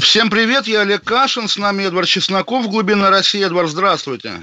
[0.00, 3.44] Всем привет, я Олег Кашин, с нами Эдвард Чесноков, Глубина России.
[3.44, 4.40] Эдвард, здравствуйте.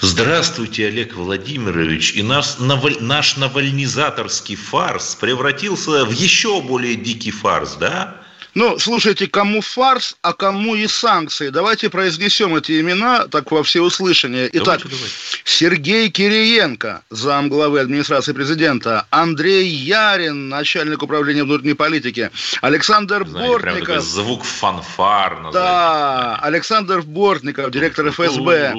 [0.00, 2.12] Здравствуйте, Олег Владимирович.
[2.14, 8.19] И наш, наваль, наш навальнизаторский фарс превратился в еще более дикий фарс, да?
[8.54, 11.50] Ну, слушайте, кому фарс, а кому и санкции.
[11.50, 14.48] Давайте произнесем эти имена так во всеуслышание.
[14.52, 15.14] Итак, давайте, давайте.
[15.44, 24.02] Сергей Кириенко, зам главы администрации президента, Андрей Ярин, начальник управления внутренней политики, Александр Знаете, Бортников.
[24.02, 25.36] звук фанфар.
[25.36, 25.52] Назвать.
[25.54, 28.74] Да, Александр Бортников, директор ФСБ.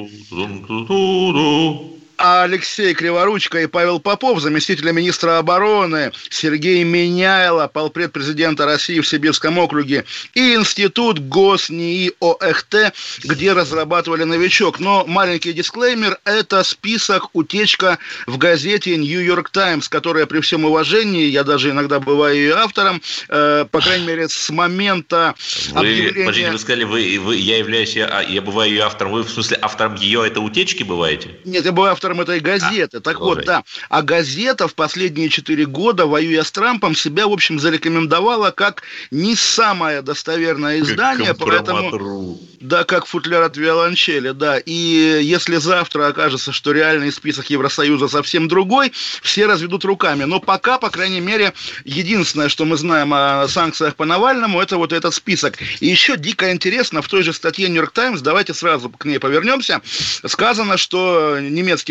[2.22, 9.58] Алексей Криворучко и Павел Попов, заместителя министра обороны, Сергей Меняйло, полпред президента России в Сибирском
[9.58, 10.06] округе
[10.36, 14.80] и Институт ГосНИИ ОХТ, где разрабатывали «Новичок».
[14.80, 17.98] Но маленький дисклеймер– это список утечка
[18.28, 23.66] в газете «Нью-Йорк Таймс», которая при всем уважении, я даже иногда бываю ее автором, э,
[23.72, 25.34] по крайней мере, с момента
[25.72, 26.26] вы, объявления...
[26.26, 29.58] Подождите, вы сказали, вы, вы, я являюсь, я, я бываю ее автором, вы в смысле
[29.60, 31.32] автором ее этой утечки бываете?
[31.46, 32.98] Нет, я бываю автором автором этой газеты.
[32.98, 33.64] А, так вот, да.
[33.90, 39.36] А газета в последние четыре года, воюя с Трампом, себя, в общем, зарекомендовала как не
[39.36, 42.40] самое достоверное издание, поэтому...
[42.62, 44.60] Да, как футляр от виолончели, да.
[44.60, 50.26] И если завтра окажется, что реальный список Евросоюза совсем другой, все разведут руками.
[50.26, 51.54] Но пока, по крайней мере,
[51.86, 55.58] единственное, что мы знаем о санкциях по Навальному, это вот этот список.
[55.80, 59.82] И еще дико интересно, в той же статье Нью-Йорк Таймс, давайте сразу к ней повернемся,
[60.28, 61.40] сказано, что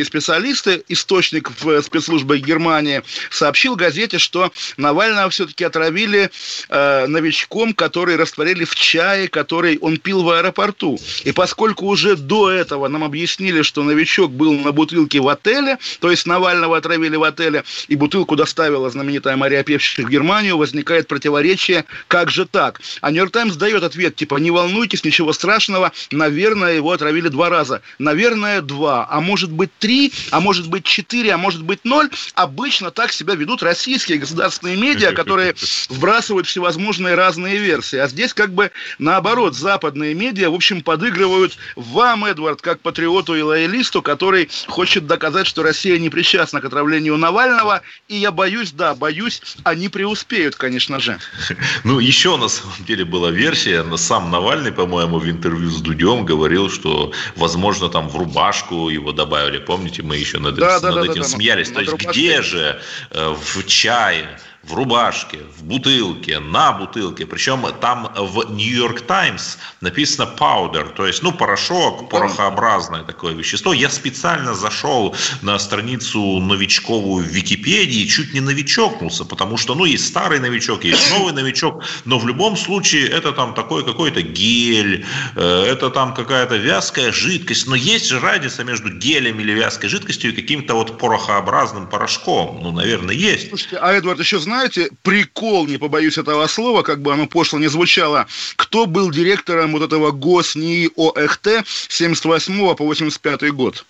[0.01, 6.31] немецкие специалисты, источник в спецслужбах Германии, сообщил газете, что Навального все-таки отравили
[6.69, 10.99] э, новичком, который растворили в чае, который он пил в аэропорту.
[11.25, 16.11] И поскольку уже до этого нам объяснили, что новичок был на бутылке в отеле, то
[16.11, 21.85] есть Навального отравили в отеле, и бутылку доставила знаменитая Мария Певчих в Германию, возникает противоречие,
[22.09, 22.81] как же так?
[23.01, 27.83] А Нью-Йорк Таймс дает ответ, типа, не волнуйтесь, ничего страшного, наверное, его отравили два раза.
[27.99, 29.90] Наверное, два, а может быть три,
[30.31, 32.11] а может быть 4, а может быть 0.
[32.35, 35.55] Обычно так себя ведут российские государственные медиа, которые
[35.89, 37.99] вбрасывают всевозможные разные версии.
[37.99, 43.43] А здесь как бы наоборот, западные медиа, в общем, подыгрывают вам, Эдвард, как патриоту и
[43.43, 47.83] лоялисту, который хочет доказать, что Россия не причастна к отравлению Навального.
[48.09, 51.19] И я боюсь, да, боюсь, они преуспеют, конечно же.
[51.85, 56.71] Ну, еще на самом деле была версия, сам Навальный, по-моему, в интервью с Дудем говорил,
[56.71, 59.80] что, возможно, там в рубашку его добавили, помните?
[59.81, 61.71] Помните, мы еще над, да, над да, этим да, смеялись.
[61.71, 62.81] То есть где же
[63.11, 64.29] э, в чае
[64.63, 67.25] в рубашке, в бутылке, на бутылке.
[67.25, 73.73] Причем там в Нью-Йорк Таймс написано powder, то есть, ну, порошок, порохообразное такое вещество.
[73.73, 80.07] Я специально зашел на страницу новичковую в Википедии, чуть не новичокнулся, потому что, ну, есть
[80.07, 85.07] старый новичок, есть новый новичок, но в любом случае это там такой какой-то гель,
[85.37, 90.33] э, это там какая-то вязкая жидкость, но есть же разница между гелем или вязкой жидкостью
[90.33, 92.61] и каким-то вот порохообразным порошком.
[92.63, 93.49] Ну, наверное, есть.
[93.49, 97.59] Слушайте, а Эдвард, еще знаете, знаете, прикол, не побоюсь этого слова, как бы оно пошло
[97.59, 103.85] не звучало, кто был директором вот этого ГОСНИИ ОХТ с 78 по 85 год?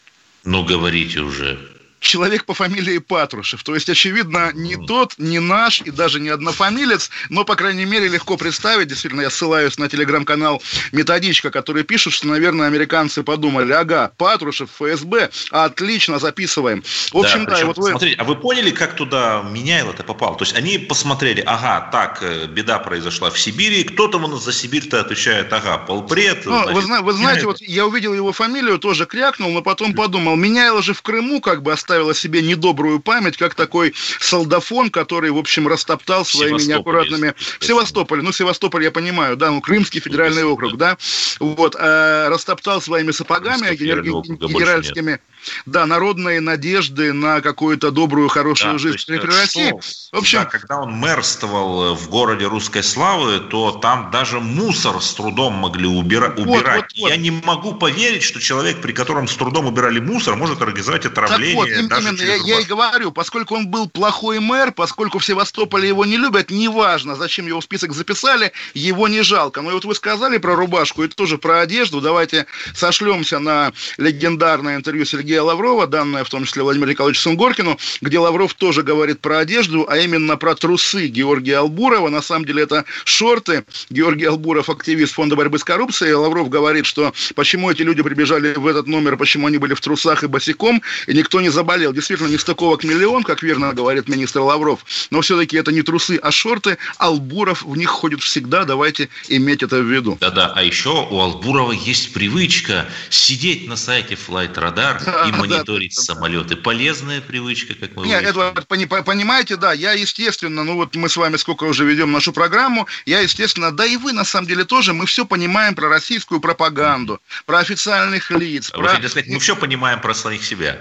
[0.45, 1.59] Ну, говорите уже
[2.01, 3.63] человек по фамилии Патрушев.
[3.63, 8.09] То есть, очевидно, не тот, не наш и даже не однофамилец, но, по крайней мере,
[8.09, 8.89] легко представить.
[8.89, 10.63] Действительно, я ссылаюсь на телеграм-канал
[10.93, 16.83] «Методичка», который пишет, что, наверное, американцы подумали, ага, Патрушев, ФСБ, отлично, записываем.
[17.13, 17.91] В общем, да, да вот вы...
[17.91, 20.37] Смотрите, а вы поняли, как туда Меняйло-то попал?
[20.37, 24.43] То есть, они посмотрели, ага, так, э, беда произошла в Сибири, кто там у нас
[24.43, 26.47] за Сибирь-то отвечает, ага, полпред.
[26.47, 30.37] Ну, значит, вы, вы знаете, вот я увидел его фамилию, тоже крякнул, но потом подумал,
[30.37, 35.33] Меняйло же в Крыму как бы остался оставила себе недобрую память, как такой солдафон, который,
[35.33, 37.35] в общем, растоптал своими неаккуратными...
[37.59, 40.97] В Севастополе, ну, Севастополь я понимаю, да, ну, Крымский федеральный округ, да,
[41.41, 45.19] вот, а, растоптал своими сапогами генеральскими
[45.67, 49.73] да, народные надежды на какую-то добрую, хорошую да, жизнь при России.
[50.13, 55.15] В общем, да, когда он мэрствовал в городе русской славы, то там даже мусор с
[55.15, 56.93] трудом могли убира- вот, убирать.
[56.97, 57.11] Вот, вот.
[57.11, 61.65] Я не могу поверить, что человек, при котором с трудом убирали мусор, может организовать отравление.
[61.65, 65.89] Так вот, именно, я, я и говорю, поскольку он был плохой мэр, поскольку в Севастополе
[65.89, 69.63] его не любят, неважно, зачем его в список записали, его не жалко.
[69.63, 72.01] Но и вот вы сказали про рубашку, это тоже про одежду.
[72.01, 78.19] Давайте сошлемся на легендарное интервью Сергея Лаврова, данное в том числе Владимиру Николаевичу Сунгоркину, где
[78.19, 82.09] Лавров тоже говорит про одежду, а именно про трусы Георгия Албурова.
[82.09, 83.65] На самом деле это шорты.
[83.91, 86.13] Георгий Албуров, активист фонда борьбы с коррупцией.
[86.15, 90.23] Лавров говорит, что почему эти люди прибежали в этот номер, почему они были в трусах
[90.23, 91.93] и босиком, и никто не заболел.
[91.93, 96.31] Действительно, не стыковок миллион, как верно говорит министр Лавров, но все-таки это не трусы, а
[96.31, 96.79] шорты.
[96.99, 100.19] Албуров в них ходит всегда, давайте иметь это в виду.
[100.21, 105.95] Да-да, а еще у Албурова есть привычка сидеть на сайте Flight Radar да, и мониторить
[105.95, 106.57] да, самолеты.
[106.57, 111.37] Полезная привычка, как мы Нет, Эдвард, понимаете, да, я, естественно, ну вот мы с вами
[111.37, 115.07] сколько уже ведем нашу программу, я, естественно, да и вы, на самом деле, тоже, мы
[115.07, 118.73] все понимаем про российскую пропаганду, про официальных лиц.
[118.75, 118.89] Вы про...
[118.89, 120.79] хотите сказать, мы все понимаем про самих себя.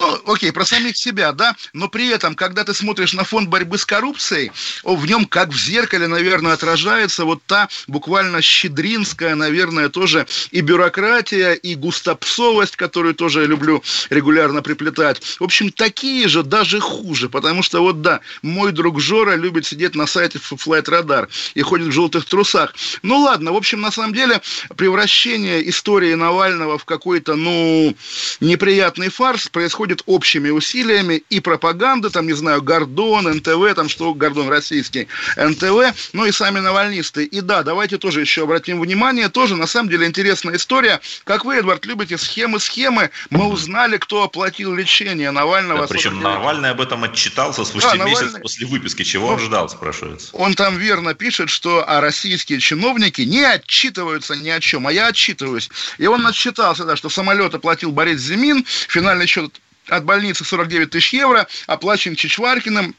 [0.00, 3.78] Ну, окей, про самих себя, да, но при этом, когда ты смотришь на фонд борьбы
[3.78, 4.50] с коррупцией,
[4.82, 11.52] в нем, как в зеркале, наверное, отражается вот та буквально щедринская, наверное, тоже и бюрократия,
[11.52, 15.20] и густопсовость, которую тоже я люблю регулярно приплетать.
[15.38, 19.94] В общем, такие же, даже хуже, потому что вот да, мой друг Жора любит сидеть
[19.94, 22.74] на сайте Flight Radar и ходит в желтых трусах.
[23.02, 24.40] Ну ладно, в общем, на самом деле,
[24.76, 27.94] превращение истории Навального в какой-то, ну,
[28.40, 34.14] неприятный фарс происходит происходит общими усилиями и пропаганды, там, не знаю, Гордон, НТВ, там что,
[34.14, 37.24] Гордон российский, НТВ, ну и сами навальнисты.
[37.24, 41.00] И да, давайте тоже еще обратим внимание, тоже на самом деле интересная история.
[41.24, 45.82] Как вы, Эдвард, любите схемы-схемы, мы узнали, кто оплатил лечение Навального.
[45.82, 48.40] Да, причем Навальный об этом отчитался спустя да, месяц Навальный...
[48.40, 49.04] после выписки.
[49.04, 50.30] Чего он ждал, спрашивается?
[50.32, 55.08] Он там верно пишет, что а российские чиновники не отчитываются ни о чем, а я
[55.08, 55.70] отчитываюсь.
[55.98, 61.12] И он отчитался, да, что самолет оплатил Борис Зимин, финальный счет от больницы 49 тысяч
[61.12, 62.94] евро, оплачен Чичваркиным,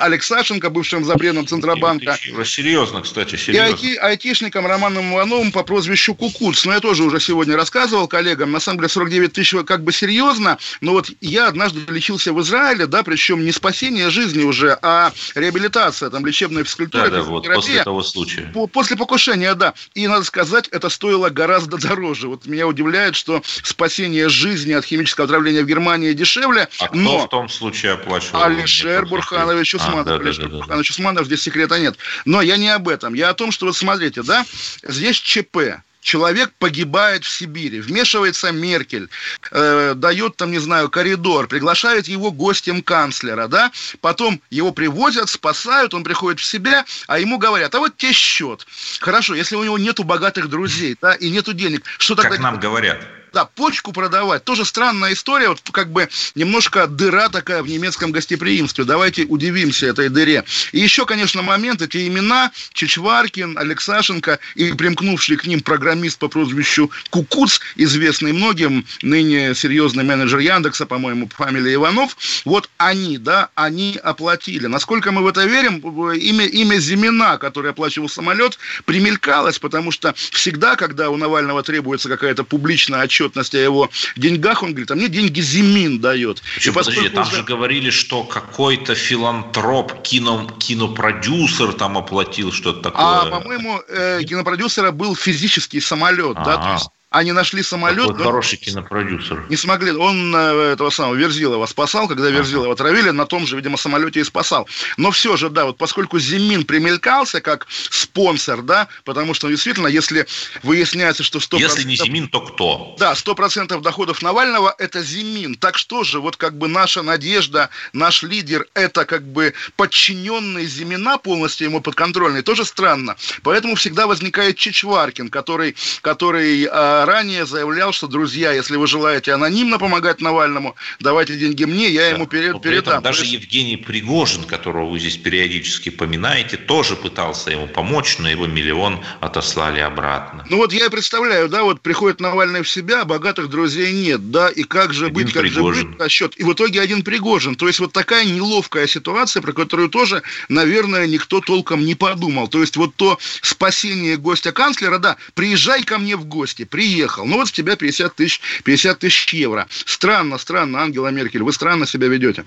[0.00, 2.18] Алексашенко, бывшим запретом Центробанка.
[2.44, 3.68] Серьезно, кстати, серьезно.
[3.68, 6.64] И айти, айтишником Романом Ивановым по прозвищу Кукуц.
[6.64, 8.50] Но я тоже уже сегодня рассказывал коллегам.
[8.52, 10.58] На самом деле 49 тысяч как бы серьезно.
[10.80, 16.10] Но вот я однажды лечился в Израиле, да, причем не спасение жизни уже, а реабилитация,
[16.10, 17.10] там лечебная физкультура.
[17.10, 18.52] Да, да, вот после того случая.
[18.72, 19.74] После покушения, да.
[19.94, 22.28] И надо сказать, это стоило гораздо дороже.
[22.28, 26.68] Вот меня удивляет, что спасение жизни от химического отравления в Германии дешевле.
[26.78, 27.26] А кто но...
[27.26, 28.42] в том случае оплачивал?
[28.42, 29.89] Алишер Бурханович Усманов.
[29.94, 30.76] А, да, да, да, да.
[30.78, 31.96] Усманов, здесь секрета нет.
[32.24, 33.14] Но я не об этом.
[33.14, 34.44] Я о том, что вот смотрите, да,
[34.82, 35.82] здесь ЧП.
[36.00, 39.10] Человек погибает в Сибири, вмешивается Меркель,
[39.50, 43.70] э, дает там, не знаю, коридор, приглашает его гостем канцлера, да,
[44.00, 48.66] потом его привозят, спасают, он приходит в себя, а ему говорят, а вот тебе счет.
[49.00, 52.30] Хорошо, если у него нету богатых друзей, да, и нету денег, что тогда...
[52.30, 53.06] Как нам говорят.
[53.32, 54.44] Да, почку продавать.
[54.44, 55.48] Тоже странная история.
[55.48, 58.84] Вот как бы немножко дыра такая в немецком гостеприимстве.
[58.84, 60.44] Давайте удивимся этой дыре.
[60.72, 61.80] И еще, конечно, момент.
[61.80, 69.54] Эти имена Чичваркин, Алексашенко и примкнувший к ним программист по прозвищу Кукуц, известный многим, ныне
[69.54, 72.16] серьезный менеджер Яндекса, по-моему, фамилия Иванов.
[72.44, 74.66] Вот они, да, они оплатили.
[74.66, 75.78] Насколько мы в это верим,
[76.14, 82.42] имя, имя Зимина, который оплачивал самолет, примелькалось, потому что всегда, когда у Навального требуется какая-то
[82.42, 86.42] публичная отчетность, отчетность о его деньгах, он говорит, а мне деньги Зимин дает.
[86.56, 87.36] Еще, подожди, там уже...
[87.36, 93.04] же говорили, что какой-то филантроп, кино, кинопродюсер там оплатил что-то такое.
[93.04, 96.44] А, по-моему, э, кинопродюсера был физический самолет, А-а-а.
[96.44, 98.06] да, то есть они нашли самолет.
[98.06, 99.44] Какой хороший кинопродюсер.
[99.48, 99.90] Не смогли.
[99.90, 104.24] Он э, этого самого Верзилова спасал, когда Верзилова травили, на том же, видимо, самолете и
[104.24, 104.68] спасал.
[104.96, 110.26] Но все же, да, вот поскольку Зимин примелькался как спонсор, да, потому что действительно, если
[110.62, 111.58] выясняется, что 100%...
[111.58, 112.94] Если не Зимин, то кто?
[113.00, 115.56] Да, 100% доходов Навального– это Зимин.
[115.56, 121.18] Так что же, вот как бы наша надежда, наш лидер– это как бы подчиненный Зимина,
[121.18, 123.16] полностью ему подконтрольный, тоже странно.
[123.42, 129.78] Поэтому всегда возникает Чичваркин, который, который а, ранее заявлял, что, друзья, если вы желаете анонимно
[129.78, 133.02] помогать Навальному, давайте деньги мне, я ему перед, вот передам.
[133.02, 139.00] Даже Евгений Пригожин, которого вы здесь периодически поминаете, тоже пытался ему помочь, но его миллион
[139.20, 140.44] отослали обратно.
[140.48, 144.30] Ну вот я и представляю, да, вот приходит Навальный в себя, а богатых друзей нет,
[144.30, 145.74] да, и как же один быть, как Пригожин.
[145.74, 146.34] же быть, расчет.
[146.36, 147.56] И в итоге один Пригожин.
[147.56, 152.48] То есть вот такая неловкая ситуация, про которую тоже, наверное, никто толком не подумал.
[152.48, 157.24] То есть вот то спасение гостя канцлера, да, приезжай ко мне в гости, приезжай приехал.
[157.24, 159.68] Ну вот с тебя 50 тысяч, 50 тысяч евро.
[159.70, 162.44] Странно, странно, Ангела Меркель, вы странно себя ведете.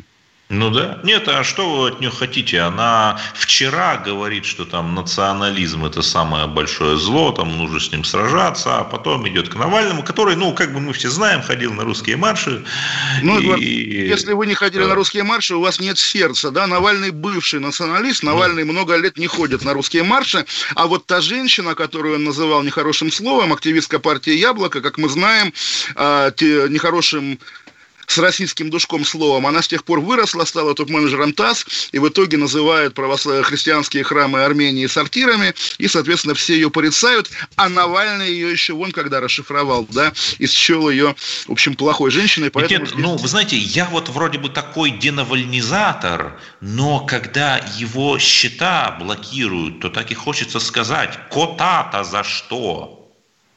[0.53, 0.99] Ну да.
[1.03, 2.59] Нет, а что вы от нее хотите?
[2.59, 8.77] Она вчера говорит, что там национализм это самое большое зло, там нужно с ним сражаться,
[8.77, 12.17] а потом идет к Навальному, который, ну, как бы мы все знаем, ходил на русские
[12.17, 12.63] марши.
[13.23, 14.07] Ну, и...
[14.07, 14.89] если вы не ходили да.
[14.89, 16.67] на русские марши, у вас нет сердца, да?
[16.67, 18.73] Навальный бывший националист, Навальный ну.
[18.73, 20.45] много лет не ходит на русские марши,
[20.75, 25.51] а вот та женщина, которую он называл нехорошим словом, активистка партии «Яблоко», как мы знаем,
[25.95, 27.39] а, нехорошим
[28.13, 29.47] с российским душком словом.
[29.47, 34.85] Она с тех пор выросла, стала топ-менеджером ТАСС, и в итоге называют православно-христианские храмы Армении
[34.85, 40.45] сортирами, и, соответственно, все ее порицают, а Навальный ее еще вон когда расшифровал, да, и
[40.45, 41.15] счел ее,
[41.47, 42.51] в общем, плохой женщиной.
[42.51, 42.93] Поэтому Нет.
[42.97, 49.89] Ну, вы знаете, я вот вроде бы такой денавальнизатор, но когда его счета блокируют, то
[49.89, 53.02] так и хочется сказать, кота-то за что?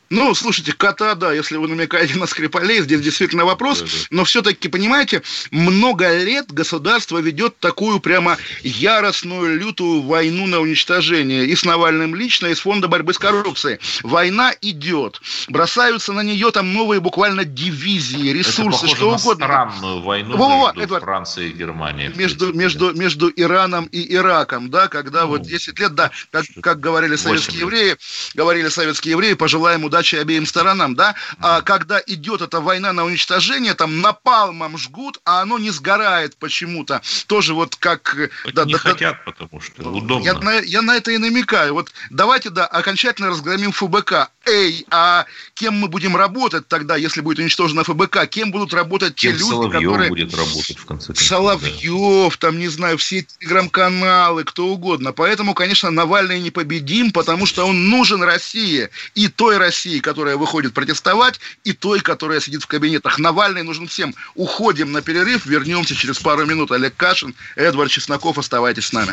[0.08, 3.92] Ну, слушайте, кота, да, если вы намекаете на Скрипалей, здесь действительно вопрос, да, да.
[4.10, 11.56] но все-таки, понимаете, много лет государство ведет такую прямо яростную, лютую войну на уничтожение и
[11.56, 13.80] с Навальным лично, и с Фонда борьбы с коррупцией.
[14.04, 19.46] Война идет, бросаются на нее там новые буквально дивизии, ресурсы, что на угодно.
[19.46, 22.12] странную войну Во, между Эдвард, Францией и Германией.
[22.14, 26.80] Между, между, между Ираном и Ираком, да, когда ну, вот 10 лет, да, как, как
[26.80, 27.96] говорили советские евреи,
[28.34, 33.04] говорили советские евреи, пожелаем удачи удачи обеим сторонам, да, а когда идет эта война на
[33.04, 38.16] уничтожение, там напалмом жгут, а оно не сгорает почему-то, тоже вот как...
[38.52, 40.24] Да, не да, хотят, да, потому что удобно.
[40.24, 41.72] Я на, я на это и намекаю.
[41.72, 44.30] Вот давайте, да, окончательно разгромим ФБК.
[44.44, 45.24] Эй, а
[45.54, 48.26] кем мы будем работать тогда, если будет уничтожена ФБК?
[48.28, 50.08] Кем будут работать те Кем люди, Соловьев которые...
[50.10, 51.26] будет работать, в конце концов.
[51.26, 52.46] Соловьев, да.
[52.46, 55.12] там, не знаю, все телеграм-каналы, кто угодно.
[55.12, 58.88] Поэтому, конечно, Навальный непобедим, потому что он нужен России.
[59.14, 63.18] И той России, России, которая выходит протестовать, и той, которая сидит в кабинетах.
[63.18, 64.14] Навальный нужен всем.
[64.34, 66.72] Уходим на перерыв, вернемся через пару минут.
[66.72, 69.12] Олег Кашин, Эдвард Чесноков, оставайтесь с нами.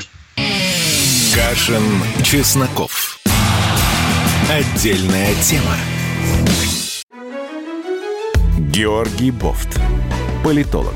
[1.36, 1.84] Кашин,
[2.24, 3.20] Чесноков.
[4.50, 5.78] Отдельная тема.
[8.58, 9.80] Георгий Бофт.
[10.44, 10.96] Политолог,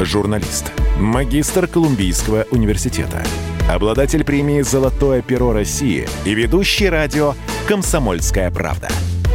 [0.00, 3.22] журналист, магистр Колумбийского университета,
[3.70, 7.34] обладатель премии «Золотое перо России» и ведущий радио
[7.68, 8.88] «Комсомольская правда»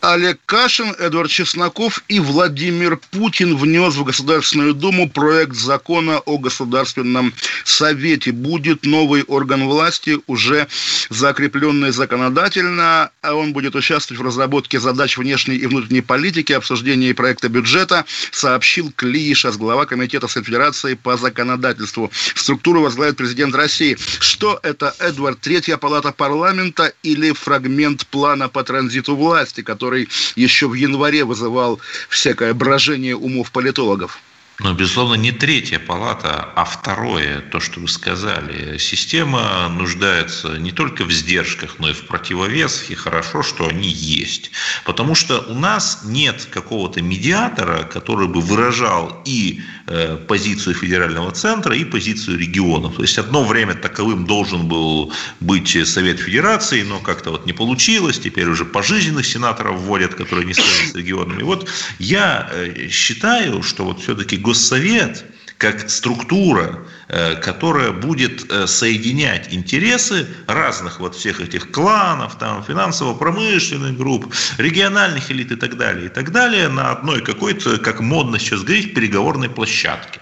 [0.00, 7.34] Олег Кашин, Эдвард Чесноков и Владимир Путин внес в Государственную Думу проект закона о Государственном
[7.64, 8.32] Совете.
[8.32, 10.68] Будет новый орган власти, уже
[11.10, 13.10] закрепленный законодательно.
[13.20, 18.92] А он будет участвовать в разработке задач внешней и внутренней политики, обсуждении проекта бюджета, сообщил
[18.96, 22.10] Клишас, глава Комитета Федерации по законодательству.
[22.34, 23.98] Структуру возглавит президент России.
[24.20, 30.68] Что это, Эдвард, третья палата парламента или фрагмент плана по транзиту власти, который который еще
[30.68, 34.20] в январе вызывал всякое брожение умов политологов.
[34.62, 38.76] Но, безусловно, не третья палата, а второе, то, что вы сказали.
[38.76, 44.50] Система нуждается не только в сдержках, но и в противовесах, и хорошо, что они есть.
[44.84, 51.74] Потому что у нас нет какого-то медиатора, который бы выражал и э, позицию федерального центра,
[51.74, 52.96] и позицию регионов.
[52.96, 58.18] То есть, одно время таковым должен был быть Совет Федерации, но как-то вот не получилось.
[58.18, 61.42] Теперь уже пожизненных сенаторов вводят, которые не связаны с регионами.
[61.42, 61.66] Вот
[61.98, 65.24] я э, считаю, что вот все-таки Госсовет
[65.58, 73.96] как структура, э, которая будет э, соединять интересы разных вот всех этих кланов, там, финансово-промышленных
[73.96, 78.62] групп, региональных элит и так далее, и так далее, на одной какой-то, как модно сейчас
[78.62, 80.18] говорить, переговорной площадке.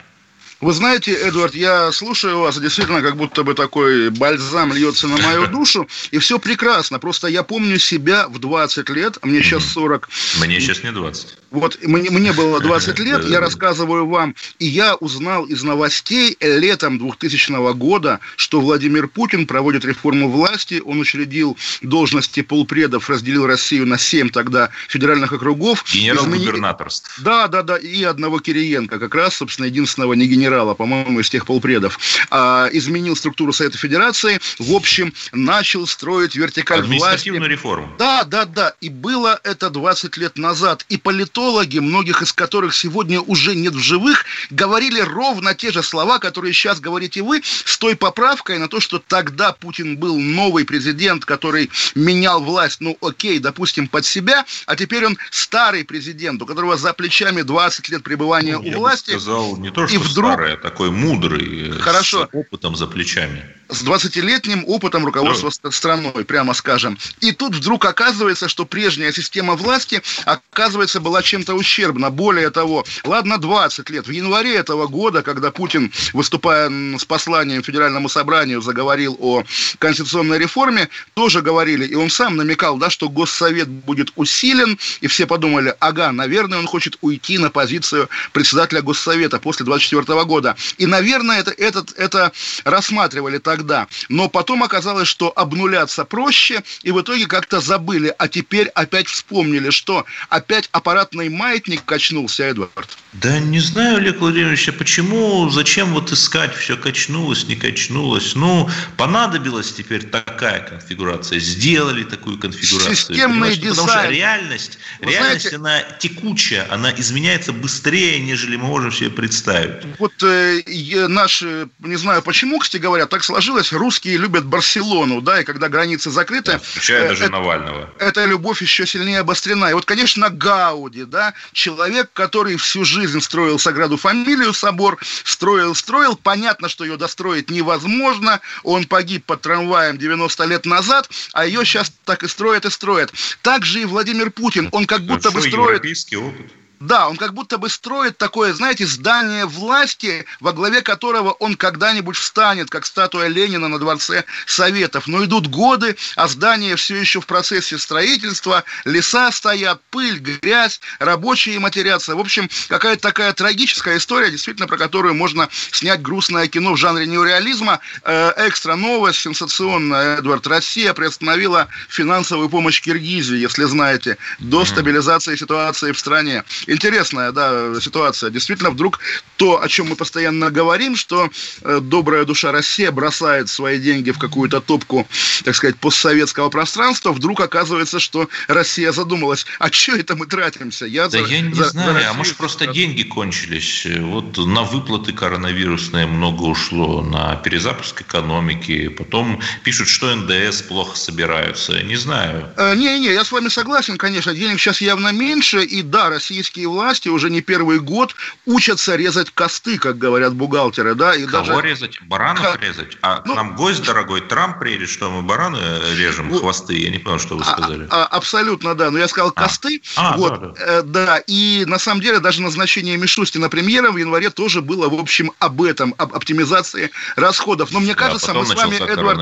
[0.61, 5.47] Вы знаете, Эдвард, я слушаю вас, действительно, как будто бы такой бальзам льется на мою
[5.53, 6.99] душу, и все прекрасно.
[6.99, 10.09] Просто я помню себя в 20 лет, а мне сейчас 40.
[10.41, 11.37] Мне сейчас не 20.
[11.53, 16.99] Вот мне, мне было 20 лет, я рассказываю вам, и я узнал из новостей летом
[16.99, 23.97] 2000 года, что Владимир Путин проводит реформу власти, он учредил должности полпредов, разделил Россию на
[23.97, 25.85] 7 тогда федеральных округов.
[25.93, 27.21] Генерал-губернаторств.
[27.21, 31.29] Да, да, да, и одного Кириенко, как раз, собственно, единственного не генерал генерала, по-моему, из
[31.29, 31.99] тех полпредов,
[32.31, 37.53] а, изменил структуру Совета Федерации, в общем, начал строить вертикаль Административную власти.
[37.53, 37.95] реформу.
[37.99, 38.75] Да, да, да.
[38.81, 40.87] И было это 20 лет назад.
[40.89, 46.19] И политологи, многих из которых сегодня уже нет в живых, говорили ровно те же слова,
[46.19, 51.25] которые сейчас говорите вы, с той поправкой на то, что тогда Путин был новый президент,
[51.25, 56.77] который менял власть, ну окей, допустим, под себя, а теперь он старый президент, у которого
[56.77, 59.11] за плечами 20 лет пребывания ну, у власти.
[59.11, 60.38] Сказал, не то, что и вдруг...
[60.39, 62.27] старый, а такой мудрый, Хорошо.
[62.27, 63.43] с опытом за плечами.
[63.69, 65.71] С 20-летним опытом руководства да.
[65.71, 66.99] страной, прямо скажем.
[67.21, 72.11] И тут вдруг оказывается, что прежняя система власти, оказывается, была чем-то ущербна.
[72.11, 74.07] Более того, ладно, 20 лет.
[74.07, 79.45] В январе этого года, когда Путин, выступая с посланием Федеральному собранию, заговорил о
[79.79, 85.27] конституционной реформе, тоже говорили, и он сам намекал, да, что Госсовет будет усилен, и все
[85.27, 90.57] подумали, ага, наверное, он хочет уйти на позицию председателя Госсовета после 24 года.
[90.79, 92.33] И, наверное, это, этот, это
[92.65, 93.89] рассматривали тогда.
[94.09, 99.71] Но потом оказалось, что обнуляться проще, и в итоге как-то забыли, а теперь опять вспомнили,
[99.71, 102.97] что опять аппаратный маятник качнулся, Эдвард.
[103.13, 108.35] Да не знаю, Олег Владимирович, а почему, зачем вот искать, все качнулось, не качнулось.
[108.35, 112.95] Ну, понадобилась теперь такая конфигурация, сделали такую конфигурацию.
[112.95, 113.77] Системный дизайн.
[113.77, 119.11] Потому что реальность, Вы реальность, знаете, она текучая, она изменяется быстрее, нежели мы можем себе
[119.11, 119.85] представить.
[119.99, 120.63] Вот э,
[121.09, 126.11] наши, не знаю почему, кстати говоря, так сложилось, русские любят Барселону, да, и когда границы
[126.11, 126.53] закрыты.
[126.53, 127.91] Да, включая э, даже это, Навального.
[127.99, 129.67] Эта любовь еще сильнее обострена.
[129.67, 136.17] И вот, конечно, Гауди, да, человек, который всю жизнь строил Саграду Фамилию, собор, строил, строил,
[136.17, 141.93] понятно, что ее достроить невозможно, он погиб под трамваем 90 лет назад, а ее сейчас
[142.05, 143.13] так и строят и строят.
[143.43, 145.55] Также и Владимир Путин, он как будто бы строит...
[145.55, 146.53] Европейский опыт.
[146.81, 152.17] Да, он как будто бы строит такое, знаете, здание власти, во главе которого он когда-нибудь
[152.17, 155.09] встанет, как статуя Ленина на Дворце Советов.
[155.09, 161.59] Но идут годы, а здание все еще в процессе строительства, леса стоят, пыль, грязь, рабочие
[161.59, 162.15] матерятся.
[162.15, 167.07] В общем, какая-то такая трагическая история, действительно, про которую можно снять грустное кино в жанре
[167.07, 167.81] неореализма.
[168.05, 170.47] Э, экстра новость, сенсационная, Эдвард.
[170.47, 178.31] Россия приостановила финансовую помощь Киргизии, если знаете, до стабилизации ситуации в стране интересная, да, ситуация.
[178.31, 179.01] Действительно, вдруг
[179.37, 181.31] то, о чем мы постоянно говорим, что
[181.63, 185.07] э, добрая душа Россия бросает свои деньги в какую-то топку,
[185.45, 190.87] так сказать, постсоветского пространства, вдруг оказывается, что Россия задумалась, а что это мы тратимся?
[190.87, 193.87] Я да за, я не за, знаю, за а может просто деньги кончились.
[194.01, 201.83] Вот на выплаты коронавирусные много ушло, на перезапуск экономики, потом пишут, что НДС плохо собираются,
[201.83, 202.49] не знаю.
[202.77, 206.69] Не-не, э, я с вами согласен, конечно, денег сейчас явно меньше, и да, российские российские
[206.69, 208.15] власти уже не первый год
[208.47, 211.69] учатся резать косты, как говорят бухгалтеры, да, и Кого даже...
[211.69, 212.01] резать?
[212.03, 212.63] Баранов как...
[212.63, 212.99] резать?
[213.03, 215.59] А ну, нам гость дорогой Трамп приедет, что мы бараны
[215.97, 217.87] режем, ну, хвосты, я не понял, что вы а, сказали.
[217.91, 219.41] А, а, абсолютно, да, но я сказал а.
[219.43, 220.55] косты, а, вот, да, да.
[220.59, 224.95] Э, да, и на самом деле даже назначение Мишустина премьером в январе тоже было, в
[224.95, 229.21] общем, об этом, об оптимизации расходов, но мне кажется, да, мы с вами, Эдвард,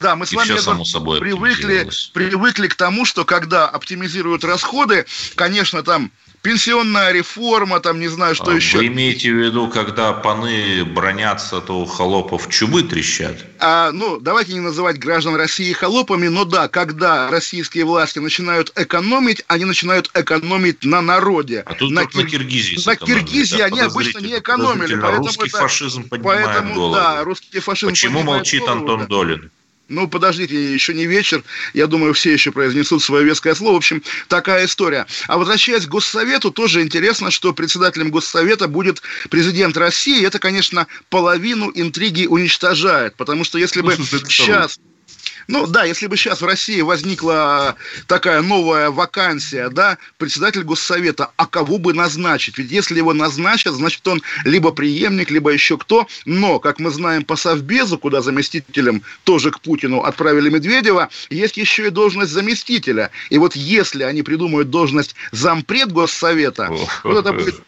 [0.00, 5.06] да, мы с вами, Эдвард, собой привыкли, привыкли к тому, что когда оптимизируют расходы,
[5.36, 6.10] конечно, там
[6.44, 8.76] пенсионная реформа, там не знаю, что а еще.
[8.76, 13.36] Вы имеете в виду, когда паны бронятся, то у холопов чубы трещат?
[13.58, 19.42] А, ну, давайте не называть граждан России холопами, но да, когда российские власти начинают экономить,
[19.48, 21.62] они начинают экономить на народе.
[21.64, 22.24] А тут на, Кир...
[22.24, 22.78] на Киргизии.
[22.86, 24.96] На Киргизии они обычно не экономили.
[24.96, 25.58] Поэтому русский это...
[25.58, 26.94] фашизм поднимает поэтому, голову.
[26.94, 29.06] Да, русский фашизм Почему молчит голову, Антон да.
[29.06, 29.50] Долин?
[29.88, 31.44] Ну, подождите, еще не вечер.
[31.74, 33.74] Я думаю, все еще произнесут свое веское слово.
[33.74, 35.06] В общем, такая история.
[35.28, 40.24] А возвращаясь к Госсовету, тоже интересно, что председателем Госсовета будет президент России.
[40.24, 43.16] Это, конечно, половину интриги уничтожает.
[43.16, 44.78] Потому что если бы сейчас...
[45.48, 47.76] Ну да, если бы сейчас в России возникла
[48.06, 52.58] такая новая вакансия, да, председатель Госсовета, а кого бы назначить?
[52.58, 56.06] Ведь если его назначат, значит он либо преемник, либо еще кто.
[56.24, 61.88] Но, как мы знаем по Совбезу, куда заместителем тоже к Путину отправили Медведева, есть еще
[61.88, 63.10] и должность заместителя.
[63.30, 66.70] И вот если они придумают должность зампред Госсовета,
[67.02, 67.60] вот это будет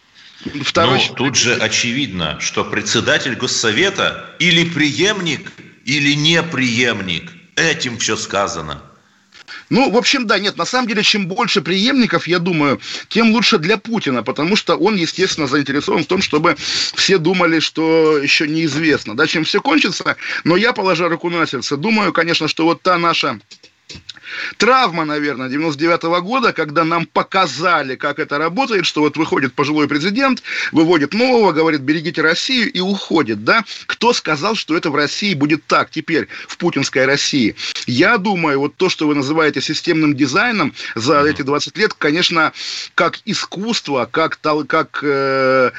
[0.64, 1.02] Второй...
[1.08, 5.50] Ну, тут же очевидно, что председатель Госсовета или преемник,
[5.84, 7.32] или не преемник.
[7.56, 8.82] Этим все сказано.
[9.70, 13.58] Ну, в общем, да, нет, на самом деле, чем больше преемников, я думаю, тем лучше
[13.58, 16.56] для Путина, потому что он, естественно, заинтересован в том, чтобы
[16.94, 20.16] все думали, что еще неизвестно, да, чем все кончится.
[20.44, 23.40] Но я, положа руку на сердце, думаю, конечно, что вот та наша
[24.56, 29.88] травма, наверное, 99 -го года, когда нам показали, как это работает, что вот выходит пожилой
[29.88, 33.64] президент, выводит нового, говорит, берегите Россию и уходит, да?
[33.86, 37.54] Кто сказал, что это в России будет так теперь, в путинской России?
[37.86, 42.52] Я думаю, вот то, что вы называете системным дизайном за эти 20 лет, конечно,
[42.94, 45.70] как искусство, как, как э,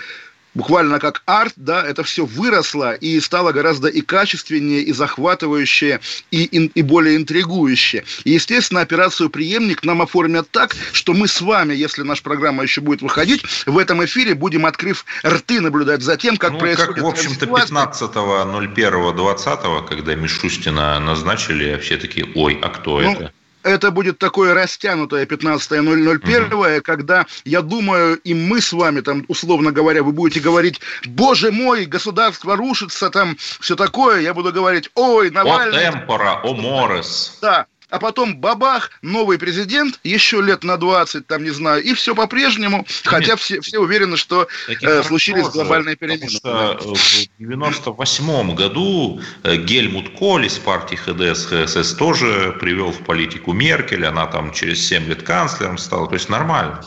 [0.57, 5.99] буквально как арт, да, это все выросло и стало гораздо и качественнее, и захватывающее,
[6.31, 8.05] и, и, и более интригующее.
[8.23, 12.81] И, естественно, операцию «Преемник» нам оформят так, что мы с вами, если наша программа еще
[12.81, 16.95] будет выходить, в этом эфире будем, открыв рты, наблюдать за тем, как ну, происходит...
[16.95, 23.31] Как, в общем-то, 15.01.20, когда Мишустина назначили, все такие, ой, а кто ну, это?
[23.67, 26.83] Это будет такое растянутое 15.001, угу.
[26.83, 31.85] когда, я думаю, и мы с вами, там, условно говоря, вы будете говорить, боже мой,
[31.85, 35.87] государство рушится, там, все такое, я буду говорить, ой, Навальный...
[35.87, 37.37] О темпора, о морес.
[37.41, 42.15] Да, а потом бабах, новый президент, еще лет на 20, там, не знаю, и все
[42.15, 46.27] по-прежнему, хотя все, все уверены, что э, случились глобальные перемены.
[46.41, 53.03] Потому что в 98 году э, Гельмут Коль из партии ХДС, ХСС тоже привел в
[53.03, 56.81] политику Меркель, она там через 7 лет канцлером стала, то есть нормально.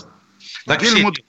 [0.67, 1.25] Так Гельмут, все...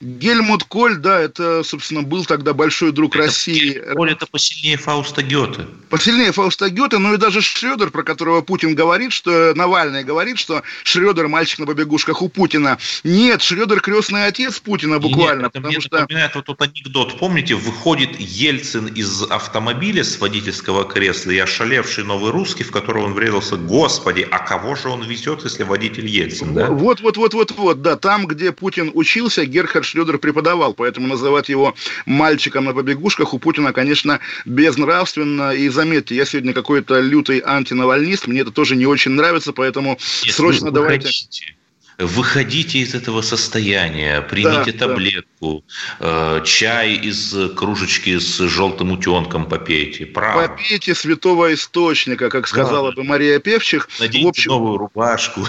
[0.00, 3.82] Гельмут Коль, да, это, собственно, был тогда большой друг это, России.
[3.94, 5.66] Коль это посильнее Фауста Гёте.
[5.90, 10.62] Посильнее Фауста Гёте, но и даже Шредер, про которого Путин говорит, что Навальный говорит, что
[10.84, 12.78] Шредер мальчик на побегушках у Путина.
[13.04, 15.42] Нет, Шредер крестный отец Путина буквально.
[15.42, 16.00] Нет, это мне что...
[16.00, 17.18] напоминает вот тот анекдот.
[17.18, 23.12] Помните, выходит Ельцин из автомобиля с водительского кресла и ошалевший новый русский, в которого он
[23.12, 23.56] врезался.
[23.56, 26.70] Господи, а кого же он везет, если водитель Ельцин, да?
[26.70, 27.96] Вот, вот, вот, вот, вот, да.
[27.96, 31.74] Там, где Путин учился, Герхард Шредер преподавал, поэтому называть его
[32.06, 35.52] мальчиком на побегушках у Путина, конечно, безнравственно.
[35.52, 40.34] И заметьте, я сегодня какой-то лютый антинавальнист, мне это тоже не очень нравится, поэтому Нет,
[40.34, 41.06] срочно ну, давайте...
[41.06, 41.54] Хотите
[41.98, 45.64] выходите из этого состояния, примите да, таблетку,
[45.98, 46.38] да.
[46.38, 50.06] Э, чай из кружечки с желтым утенком попейте.
[50.06, 50.48] Право.
[50.48, 52.96] Попейте святого источника, как сказала да.
[52.96, 53.88] бы Мария Певчих.
[53.98, 55.46] Наденьте в общем, новую рубашку.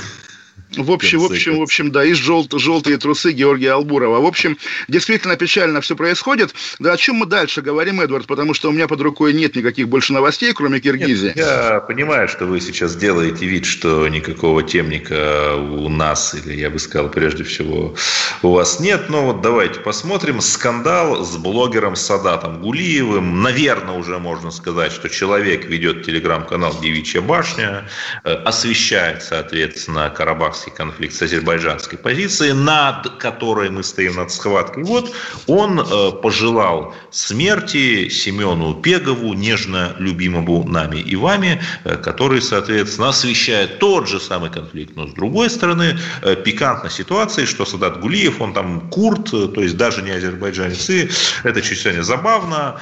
[0.77, 4.21] В общем, в общем, в общем, да, и жел, желтые трусы Георгия Албурова.
[4.21, 4.57] В общем,
[4.87, 6.53] действительно печально все происходит.
[6.79, 8.25] Да о чем мы дальше говорим, Эдвард?
[8.25, 11.33] Потому что у меня под рукой нет никаких больше новостей, кроме Киргизии.
[11.35, 16.69] Нет, я понимаю, что вы сейчас делаете вид, что никакого темника у нас, или я
[16.69, 17.95] бы сказал, прежде всего,
[18.41, 19.09] у вас нет.
[19.09, 20.39] Но вот давайте посмотрим.
[20.39, 23.41] Скандал с блогером Садатом Гулиевым.
[23.41, 27.89] Наверное, уже можно сказать, что человек ведет телеграм-канал «Девичья башня»,
[28.23, 34.83] э, освещает, соответственно, Карабах карабахский конфликт с азербайджанской позиции, над которой мы стоим над схваткой.
[34.83, 35.13] Вот
[35.47, 43.79] он э, пожелал смерти Семену Пегову, нежно любимому нами и вами, э, который, соответственно, освещает
[43.79, 48.53] тот же самый конфликт, но с другой стороны, э, пикантна ситуация, что Садат Гулиев, он
[48.53, 51.09] там курд, то есть даже не азербайджанец, и
[51.43, 52.79] это чуть сегодня забавно.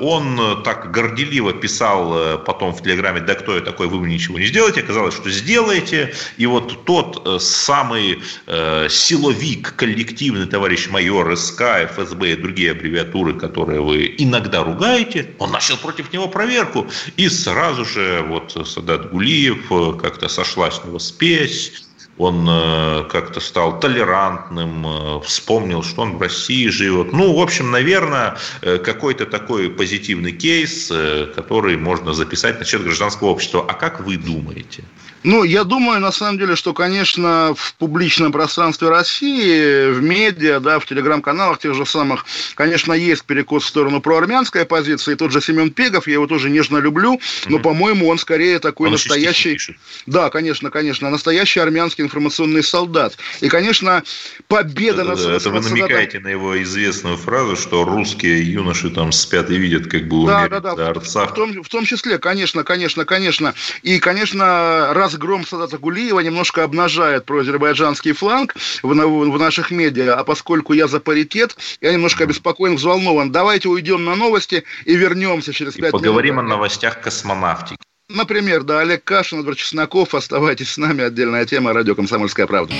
[0.00, 4.46] Он так горделиво писал потом в Телеграме, да кто я такой, вы мне ничего не
[4.46, 11.62] сделаете, оказалось, что сделаете, и вот тот э, самый э, силовик, коллективный товарищ майор СК,
[11.90, 16.86] ФСБ и другие аббревиатуры, которые вы иногда ругаете, он начал против него проверку.
[17.16, 21.84] И сразу же вот Садат Гулиев э, как-то сошла с него спесь,
[22.18, 27.12] он э, как-то стал толерантным, вспомнил, что он в России живет.
[27.12, 30.92] Ну, в общем, наверное, какой-то такой позитивный кейс,
[31.34, 33.64] который можно записать на счет гражданского общества.
[33.66, 34.84] А как вы думаете?
[35.24, 40.78] Ну, я думаю, на самом деле, что, конечно, в публичном пространстве России, в медиа, да,
[40.78, 45.14] в телеграм-каналах тех же самых, конечно, есть перекос в сторону проармянской оппозиции.
[45.14, 48.92] Тот же Семен Пегов, я его тоже нежно люблю, но, по-моему, он скорее такой он
[48.92, 49.58] настоящий...
[50.06, 53.16] Да, конечно, конечно, настоящий армянский информационный солдат.
[53.40, 54.02] И, конечно,
[54.48, 55.20] победа над...
[55.20, 60.08] Это вы намекаете на его известную фразу, что русские юноши там спят и видят, как
[60.08, 60.94] бы умереть да, да, да.
[60.94, 63.54] В, в, том, в том числе, конечно, конечно, конечно.
[63.82, 70.72] И, конечно, разгром Садата Гулиева немножко обнажает проазербайджанский фланг в, в наших медиа, а поскольку
[70.72, 73.30] я за паритет, я немножко обеспокоен, взволнован.
[73.30, 76.00] Давайте уйдем на новости и вернемся через пять минут.
[76.00, 77.78] Поговорим о новостях космонавтики.
[78.08, 80.14] Например, да, Олег Кашин, Эдвард Чесноков.
[80.14, 81.04] Оставайтесь с нами.
[81.04, 81.72] Отдельная тема.
[81.72, 82.74] Радио «Комсомольская правда».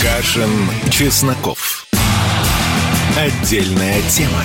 [0.00, 0.50] Кашин,
[0.90, 1.86] Чесноков.
[3.16, 4.44] Отдельная тема.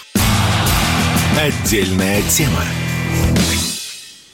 [1.37, 2.63] Отдельная тема.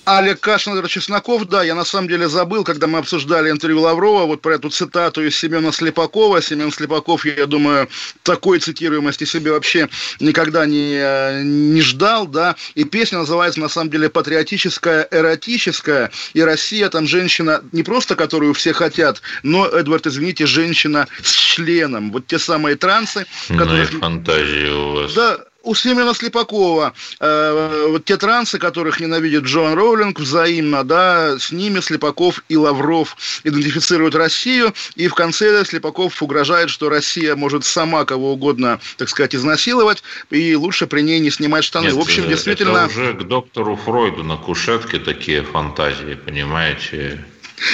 [0.05, 4.41] Олег Кашин, Чесноков, да, я на самом деле забыл, когда мы обсуждали интервью Лаврова, вот
[4.41, 6.41] про эту цитату из Семена Слепакова.
[6.41, 7.89] Семен Слепаков, я думаю,
[8.23, 9.89] такой цитируемости себе вообще
[10.21, 16.88] никогда не, не ждал, да, и песня называется, на самом деле, патриотическая, эротическая, и Россия,
[16.88, 22.39] там женщина, не просто которую все хотят, но, Эдвард, извините, женщина с членом, вот те
[22.39, 23.89] самые трансы, которые...
[23.91, 25.13] Ну и фантазии у вас.
[25.13, 31.51] Да, у Семена Слепакова э, вот те трансы, которых ненавидит Джон Роулинг, взаимно, да, с
[31.51, 38.06] ними Слепаков и Лавров идентифицируют Россию, и в конце Слепаков угрожает, что Россия может сама
[38.06, 41.88] кого угодно, так сказать, изнасиловать, и лучше при ней не снимать штаны.
[41.88, 42.77] Нет, в общем, действительно...
[42.77, 47.25] Это уже к доктору Фройду на кушетке такие фантазии, понимаете?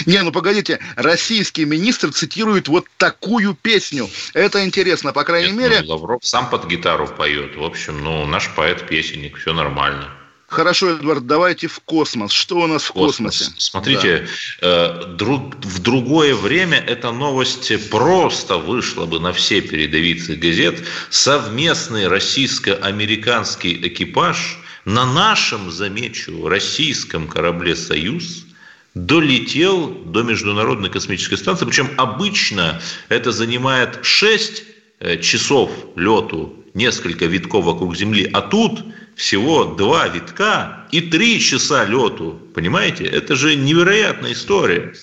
[0.06, 4.10] Не, ну погодите, российский министр цитирует вот такую песню.
[4.34, 5.82] Это интересно, по крайней Нет, мере...
[5.82, 7.56] Ну, Лавров сам под гитару поет.
[7.56, 10.10] В общем, ну, наш поэт-песенник, все нормально.
[10.48, 12.32] Хорошо, Эдвард, давайте в космос.
[12.32, 13.40] Что у нас в космос.
[13.40, 13.56] космосе?
[13.58, 14.28] Смотрите,
[14.62, 14.68] да.
[14.68, 20.84] э, друг, в другое время эта новость просто вышла бы на все передовицы газет.
[21.10, 28.46] Совместный российско-американский экипаж на нашем, замечу, российском корабле «Союз»
[28.94, 31.66] долетел до Международной космической станции.
[31.66, 34.64] Причем обычно это занимает 6
[35.00, 38.30] э, часов лету, несколько витков вокруг Земли.
[38.32, 38.84] А тут
[39.16, 42.40] всего два витка и три часа лету.
[42.54, 43.06] Понимаете?
[43.06, 44.94] Это же невероятная история.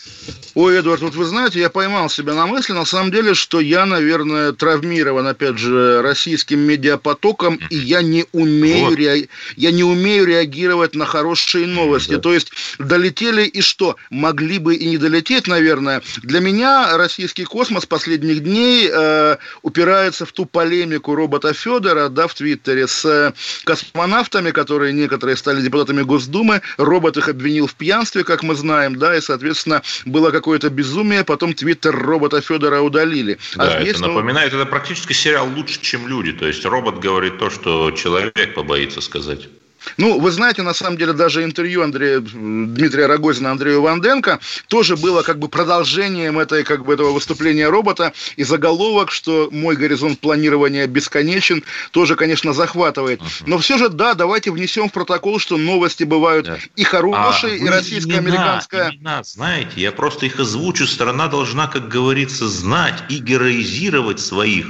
[0.55, 3.87] Ой, Эдвард, вот вы знаете, я поймал себя на мысли, на самом деле, что я,
[3.87, 8.97] наверное, травмирован, опять же, российским медиапотоком, и я не умею, вот.
[8.97, 9.29] ре...
[9.57, 12.13] я не умею реагировать на хорошие новости.
[12.13, 12.19] Да.
[12.19, 13.97] То есть долетели и что?
[14.11, 16.03] Могли бы и не долететь, наверное.
[16.23, 22.35] Для меня российский космос последних дней э, упирается в ту полемику робота Федора, да, в
[22.35, 23.33] Твиттере с э,
[23.65, 26.63] космонавтами, которые некоторые стали депутатами Госдумы.
[26.77, 31.55] Робот их обвинил в пьянстве, как мы знаем, да, и, соответственно, было какое-то безумие, потом
[31.55, 33.39] твиттер робота Федора удалили.
[33.57, 34.13] А да, здесь, это ну...
[34.15, 36.33] напоминает, это практически сериал «Лучше, чем люди».
[36.33, 39.49] То есть робот говорит то, что человек побоится сказать.
[39.97, 45.23] Ну, вы знаете, на самом деле, даже интервью Андрея, Дмитрия Рогозина Андрею Ванденко тоже было
[45.23, 48.13] как бы продолжением этой, как бы, этого выступления робота.
[48.37, 53.21] И заголовок, что мой горизонт планирования бесконечен, тоже, конечно, захватывает.
[53.47, 56.59] Но все же, да, давайте внесем в протокол, что новости бывают да.
[56.77, 58.91] и хорошие, а и российско-американская.
[58.91, 60.87] Имена, знаете, я просто их озвучу.
[60.87, 64.67] Страна должна, как говорится, знать и героизировать своих.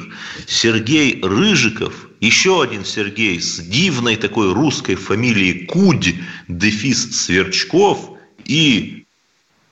[0.47, 6.15] Сергей Рыжиков– еще один Сергей с дивной такой русской фамилией Кудь,
[6.49, 8.13] дефис Сверчков
[8.45, 9.05] и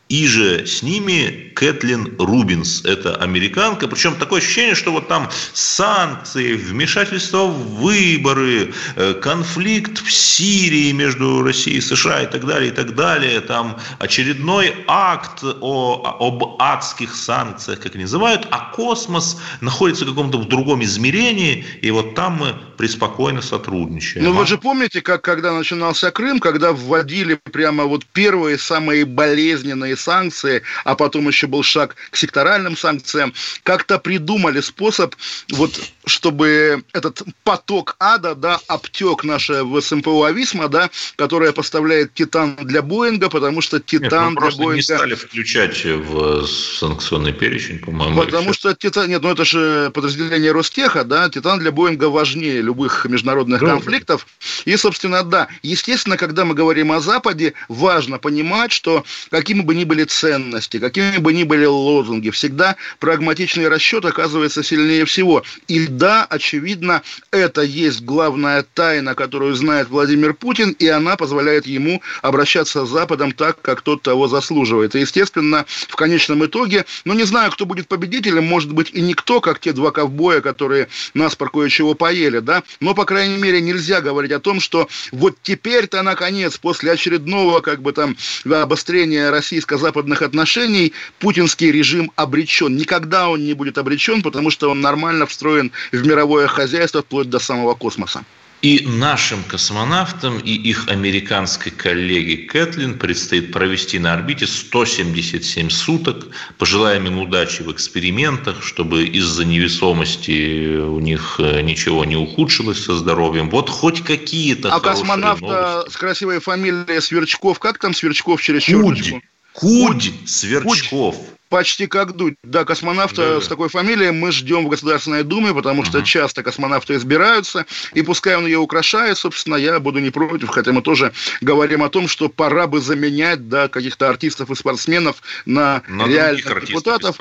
[0.08, 3.88] и же с ними Кэтлин Рубинс, это американка.
[3.88, 11.42] Причем такое ощущение, что вот там санкции, вмешательство в выборы, э, конфликт в Сирии между
[11.42, 13.40] Россией и США и так далее, и так далее.
[13.40, 20.38] Там очередной акт о, об адских санкциях, как они называют, а космос находится в каком-то
[20.44, 24.24] другом измерении, и вот там мы преспокойно сотрудничаем.
[24.24, 29.96] Ну, вы же помните, как когда начинался Крым, когда вводили прямо вот первые самые болезненные
[29.96, 35.14] санкции, а потом еще был шаг к секторальным санкциям, как-то придумали способ,
[35.50, 42.56] вот, чтобы этот поток ада, да, обтек наше в СМПО Ависма, да, которая поставляет Титан
[42.62, 44.76] для Боинга, потому что Титан нет, для Боинга...
[44.76, 48.22] не стали включать в санкционный перечень, по-моему.
[48.22, 49.08] Потому что Титан...
[49.08, 53.66] Нет, ну это же подразделение Ростеха, да, Титан для Боинга важнее любых международных да.
[53.66, 54.26] конфликтов.
[54.64, 59.84] И, собственно, да, естественно, когда мы говорим о Западе, важно понимать, что какими бы ни
[59.84, 65.42] были ценности, какими бы ни были лозунги, всегда прагматичный расчет оказывается сильнее всего.
[65.66, 72.00] И да, очевидно, это есть главная тайна, которую знает Владимир Путин, и она позволяет ему
[72.22, 74.94] обращаться с Западом так, как тот того заслуживает.
[74.94, 79.40] И, естественно, в конечном итоге, ну, не знаю, кто будет победителем, может быть, и никто,
[79.40, 84.00] как те два ковбоя, которые нас про кое-чего поели, да, но, по крайней мере, нельзя
[84.00, 88.16] говорить о том, что вот теперь-то, наконец, после очередного, как бы там,
[88.48, 92.76] обострения российско западных отношений путинский режим обречен.
[92.76, 97.38] Никогда он не будет обречен, потому что он нормально встроен в мировое хозяйство вплоть до
[97.38, 98.24] самого космоса.
[98.61, 106.27] И нашим космонавтам и их американской коллеге Кэтлин предстоит провести на орбите 177 суток.
[106.59, 112.96] Пожелаем им удачи в экспериментах, чтобы из-за невесомости у них э, ничего не ухудшилось со
[112.96, 113.48] здоровьем.
[113.48, 115.92] Вот хоть какие-то А космонавта новости.
[115.92, 119.22] с красивой фамилией Сверчков, как там Сверчков через черночку?
[119.53, 121.14] Кудь Сверчков.
[121.16, 121.38] Кудь.
[121.48, 122.34] Почти как дуть.
[122.42, 123.40] Да, космонавта да.
[123.40, 126.04] с такой фамилией мы ждем в Государственной Думе, потому что uh-huh.
[126.04, 130.82] часто космонавты избираются, и пускай он ее украшает, собственно, я буду не против, хотя мы
[130.82, 136.06] тоже говорим о том, что пора бы заменять да, каких-то артистов и спортсменов на, на
[136.06, 137.16] реальных депутатов.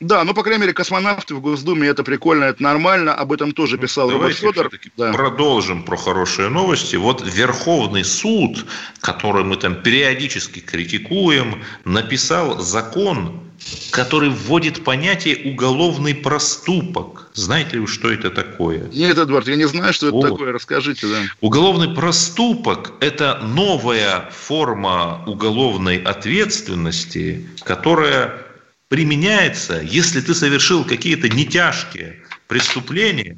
[0.00, 3.76] Да, ну, по крайней мере, космонавты в Госдуме, это прикольно, это нормально, об этом тоже
[3.76, 4.70] ну, писал ну, Роберт Федор.
[4.96, 5.12] Да.
[5.12, 6.96] Продолжим про хорошие новости.
[6.96, 8.64] Вот Верховный суд,
[9.00, 13.45] который мы там периодически критикуем, написал закон,
[13.90, 17.30] который вводит понятие уголовный проступок.
[17.34, 18.88] Знаете ли вы, что это такое?
[18.92, 20.28] Нет, Эдвард, я не знаю, что это вот.
[20.28, 20.52] такое.
[20.52, 21.22] Расскажите, да.
[21.40, 28.46] Уголовный проступок– это новая форма уголовной ответственности, которая
[28.88, 33.36] применяется, если ты совершил какие-то нетяжкие преступления,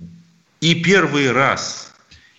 [0.61, 1.95] и первый раз,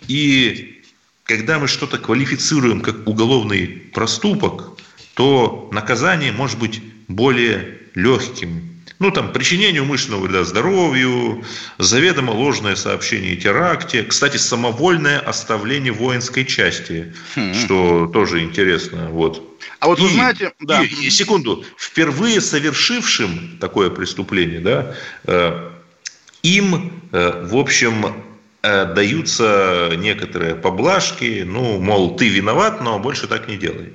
[0.08, 0.84] и
[1.24, 4.78] когда мы что-то квалифицируем как уголовный проступок,
[5.14, 8.70] то наказание может быть более легким.
[9.00, 11.44] Ну, там, причинение умышленного вреда здоровью,
[11.78, 14.04] заведомо ложное сообщение о теракте.
[14.04, 17.54] Кстати, самовольное оставление воинской части, хм.
[17.54, 19.10] что тоже интересно.
[19.10, 19.58] Вот.
[19.80, 20.52] А вот и, вы знаете...
[20.60, 20.84] Да.
[20.84, 21.64] И, и, секунду.
[21.78, 24.94] Впервые совершившим такое преступление, да,
[25.26, 25.70] э,
[26.44, 28.06] им, э, в общем,
[28.62, 33.94] э, даются некоторые поблажки, ну, мол, ты виноват, но больше так не делай.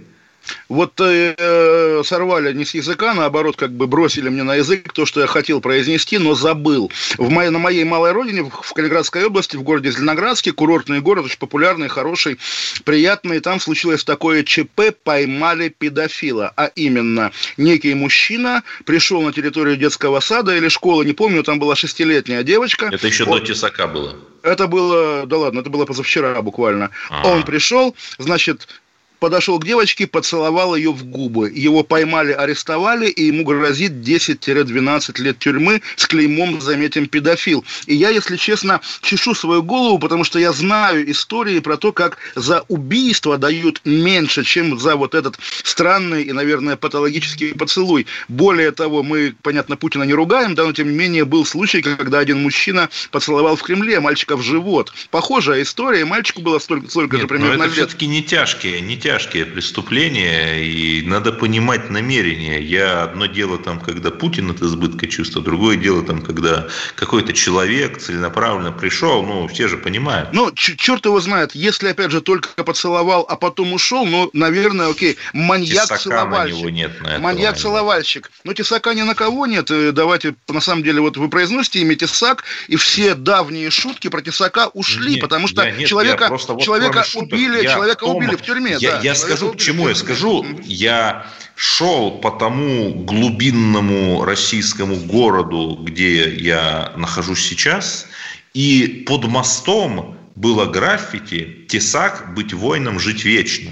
[0.68, 5.20] Вот э, сорвали не с языка, наоборот, как бы бросили мне на язык то, что
[5.20, 6.90] я хотел произнести, но забыл.
[7.18, 11.38] В моей, на моей малой родине, в Калининградской области, в городе Зеленоградске, курортный город, очень
[11.38, 12.38] популярный, хороший,
[12.84, 13.40] приятный.
[13.40, 16.52] Там случилось такое ЧП, поймали педофила.
[16.56, 21.76] А именно, некий мужчина пришел на территорию детского сада или школы, не помню, там была
[21.76, 22.90] шестилетняя девочка.
[22.92, 23.38] Это еще Он...
[23.38, 24.16] до Тесака было.
[24.42, 26.90] Это было, да ладно, это было позавчера буквально.
[27.08, 27.32] А-а-а.
[27.32, 28.68] Он пришел, значит,
[29.18, 31.50] подошел к девочке, поцеловал ее в губы.
[31.54, 37.64] Его поймали, арестовали, и ему грозит 10-12 лет тюрьмы с клеймом, заметим, педофил.
[37.86, 42.18] И я, если честно, чешу свою голову, потому что я знаю истории про то, как
[42.34, 48.06] за убийство дают меньше, чем за вот этот странный и, наверное, патологический поцелуй.
[48.28, 52.18] Более того, мы, понятно, Путина не ругаем, да, но тем не менее был случай, когда
[52.18, 54.92] один мужчина поцеловал в Кремле мальчика в живот.
[55.10, 57.88] Похожая история, мальчику было столько, столько Нет, же примерно но это лет.
[57.88, 62.58] все-таки не тяжкие, не тяжкие преступления, и надо понимать намерения.
[62.62, 67.98] Я одно дело там, когда Путин от избытка чувства, другое дело там, когда какой-то человек
[67.98, 70.30] целенаправленно пришел, ну, все же понимают.
[70.32, 75.18] Ну, черт его знает, если, опять же, только поцеловал, а потом ушел, ну, наверное, окей,
[75.34, 76.70] маньяк-целовальщик.
[76.70, 78.30] нет на Маньяк-целовальщик.
[78.44, 79.70] Но тесака ни на кого нет.
[79.70, 84.22] Э, давайте, на самом деле, вот вы произносите имя Тесак, и все давние шутки про
[84.22, 88.40] Тесака ушли, нет, потому что нет, человека, человека вот убили, я человека том, убили в
[88.40, 88.78] тюрьме.
[88.80, 88.93] Я, да.
[89.02, 90.44] Я скажу, к чему я скажу.
[90.62, 91.26] Я
[91.56, 98.06] шел по тому глубинному российскому городу, где я нахожусь сейчас,
[98.54, 103.70] и под мостом было граффити «Тесак, быть воином, жить вечно».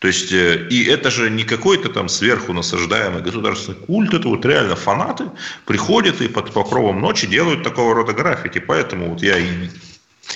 [0.00, 4.46] То есть, э, и это же не какой-то там сверху насаждаемый государственный культ, это вот
[4.46, 5.24] реально фанаты
[5.66, 8.60] приходят и под покровом ночи делают такого рода граффити.
[8.60, 9.36] Поэтому вот я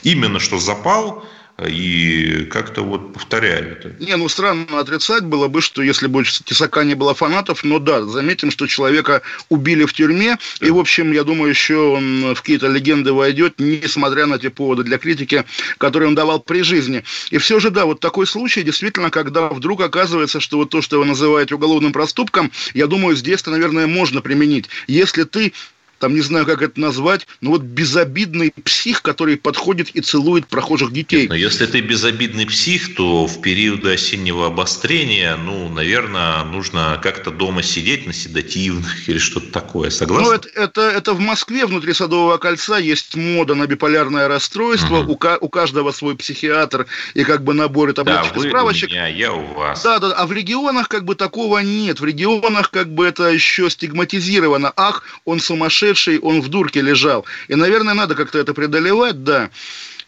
[0.03, 1.25] именно что запал
[1.63, 3.95] и как-то вот повторяю это.
[4.01, 7.79] Не, ну странно отрицать было бы, что если бы у Тесака не было фанатов, но
[7.79, 10.67] да, заметим, что человека убили в тюрьме, да.
[10.67, 14.83] и, в общем, я думаю, еще он в какие-то легенды войдет, несмотря на те поводы
[14.83, 15.45] для критики,
[15.79, 17.05] которые он давал при жизни.
[17.31, 20.99] И все же, да, вот такой случай, действительно, когда вдруг оказывается, что вот то, что
[20.99, 24.69] вы называете уголовным проступком, я думаю, здесь-то, наверное, можно применить.
[24.89, 25.53] Если ты
[25.99, 30.93] там не знаю, как это назвать, но вот безобидный псих, который подходит и целует прохожих
[30.93, 31.23] детей.
[31.23, 37.31] Нет, но если ты безобидный псих, то в период осеннего обострения, ну, наверное, нужно как-то
[37.31, 39.91] дома сидеть на седативных или что-то такое.
[39.91, 40.25] Согласен?
[40.25, 45.01] Ну, это, это, это в Москве внутри Садового кольца есть мода на биполярное расстройство.
[45.01, 45.13] Угу.
[45.13, 48.91] У, у каждого свой психиатр и как бы наборы таблеток да, и справочек.
[48.91, 49.83] У меня, я у вас.
[49.83, 52.01] Да, да, а в регионах как бы такого нет.
[52.01, 54.73] В регионах как бы это еще стигматизировано.
[54.77, 57.25] Ах, он сумасшедший сумасшедший, он в дурке лежал.
[57.49, 59.51] И, наверное, надо как-то это преодолевать, да.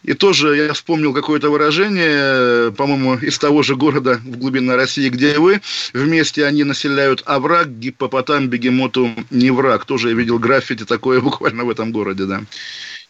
[0.05, 5.39] И тоже я вспомнил какое-то выражение, по-моему, из того же города в глубинной России, где
[5.39, 5.61] вы.
[5.93, 9.85] Вместе они населяют овраг, гиппопотам, бегемоту не враг.
[9.85, 12.43] Тоже я видел граффити такое буквально в этом городе, да.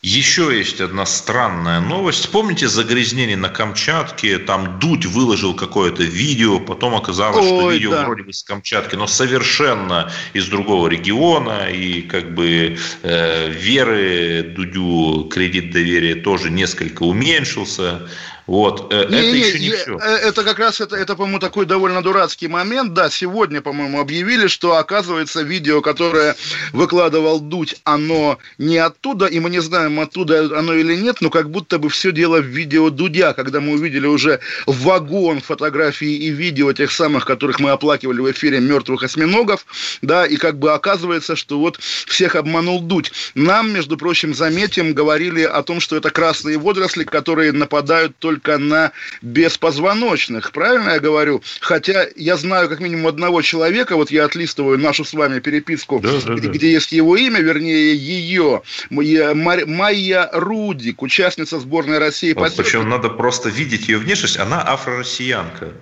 [0.02, 2.30] Еще есть одна странная новость.
[2.30, 4.38] Помните загрязнение на Камчатке?
[4.38, 8.04] Там Дудь выложил какое-то видео, потом оказалось, Ой, что видео да.
[8.04, 11.70] вроде бы с Камчатки, но совершенно из другого региона.
[11.70, 18.08] И как бы э, веры Дудю кредит доверия тоже несколько уменьшился.
[18.46, 19.98] Вот, э, не, это не, еще не, не все.
[19.98, 22.94] Э, это как раз, это, это, по-моему, такой довольно дурацкий момент.
[22.94, 26.36] Да, сегодня, по-моему, объявили, что, оказывается, видео, которое
[26.72, 31.50] выкладывал Дудь, оно не оттуда, и мы не знаем, оттуда оно или нет, но как
[31.50, 36.72] будто бы все дело в видео Дудя, когда мы увидели уже вагон фотографий и видео
[36.72, 39.66] тех самых, которых мы оплакивали в эфире мертвых осьминогов,
[40.02, 43.10] да, и как бы оказывается, что вот всех обманул Дудь.
[43.34, 48.58] Нам, между прочим, заметим, говорили о том, что это красные водоросли, которые нападают только только
[48.58, 51.42] на беспозвоночных, правильно я говорю?
[51.60, 56.12] Хотя я знаю как минимум одного человека, вот я отлистываю нашу с вами переписку, да,
[56.24, 56.52] да, где, да.
[56.52, 62.32] где есть его имя, вернее, ее, Майя Рудик, участница сборной России.
[62.32, 65.72] Вот, причем надо просто видеть ее внешность, она афро-россиянка.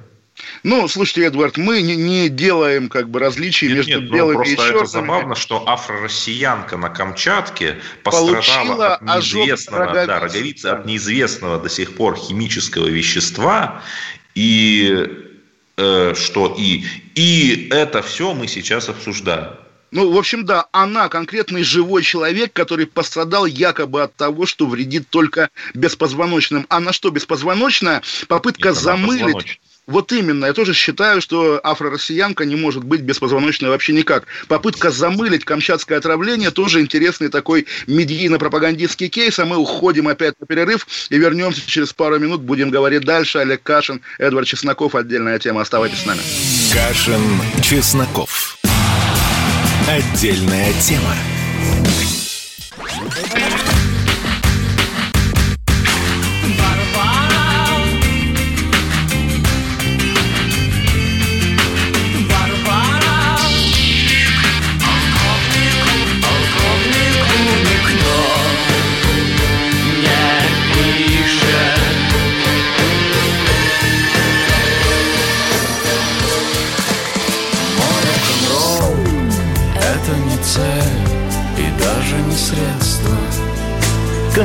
[0.62, 4.46] Ну, слушайте, Эдвард, мы не, не делаем как бы различий нет, между нет, ну, белыми
[4.46, 4.76] и черными.
[4.76, 10.06] это забавно, что афро-россиянка на Камчатке пострадала от неизвестного, роговицы.
[10.06, 13.82] Да, роговицы, от неизвестного до сих пор химического вещества,
[14.34, 15.06] и
[15.76, 19.52] э, что и, и это все мы сейчас обсуждаем.
[19.92, 25.08] Ну, в общем, да, она конкретный живой человек, который пострадал якобы от того, что вредит
[25.08, 26.66] только беспозвоночным.
[26.68, 28.02] А на что беспозвоночная?
[28.26, 33.92] Попытка Нет, замылить вот именно, я тоже считаю, что афро-россиянка не может быть беспозвоночной вообще
[33.92, 34.24] никак.
[34.48, 40.86] Попытка замылить камчатское отравление тоже интересный такой медийно-пропагандистский кейс, а мы уходим опять на перерыв
[41.10, 43.38] и вернемся через пару минут, будем говорить дальше.
[43.38, 46.20] Олег Кашин, Эдвард Чесноков, отдельная тема, оставайтесь с нами.
[46.72, 47.22] Кашин,
[47.62, 48.56] Чесноков.
[49.86, 51.14] Отдельная тема.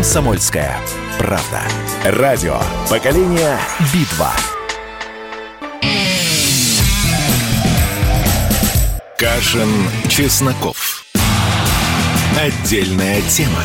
[0.10, 0.76] «Комсомольская
[1.20, 1.62] правда».
[2.04, 3.60] Радио «Поколение
[3.94, 4.32] Битва».
[9.20, 9.70] Кашин,
[10.08, 11.06] Чесноков.
[12.36, 13.62] Отдельная тема.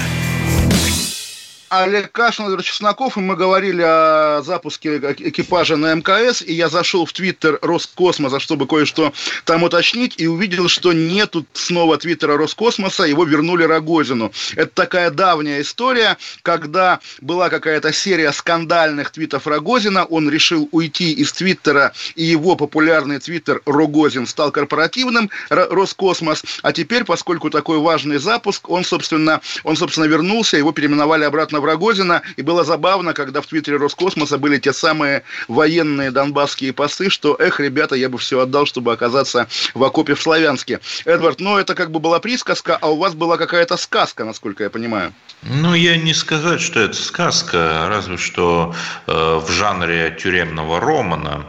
[1.83, 7.05] Олег Кашин, Владимир Чесноков, и мы говорили о запуске экипажа на МКС, и я зашел
[7.05, 9.13] в Твиттер Роскосмоса, чтобы кое-что
[9.45, 14.33] там уточнить, и увидел, что нету снова Твиттера Роскосмоса, его вернули Рогозину.
[14.55, 21.33] Это такая давняя история, когда была какая-то серия скандальных твитов Рогозина, он решил уйти из
[21.33, 28.71] Твиттера, и его популярный Твиттер Рогозин стал корпоративным, Роскосмос, а теперь, поскольку такой важный запуск,
[28.71, 33.77] он, собственно, он, собственно, вернулся, его переименовали обратно Рогозина, и было забавно, когда в Твиттере
[33.77, 38.93] Роскосмоса были те самые военные донбасские посты, что, эх, ребята, я бы все отдал, чтобы
[38.93, 40.81] оказаться в окопе в Славянске.
[41.05, 44.71] Эдвард, ну это как бы была присказка, а у вас была какая-то сказка, насколько я
[44.71, 45.13] понимаю.
[45.43, 48.75] Ну, я не сказать, что это сказка, разве что
[49.07, 51.47] э, в жанре тюремного романа.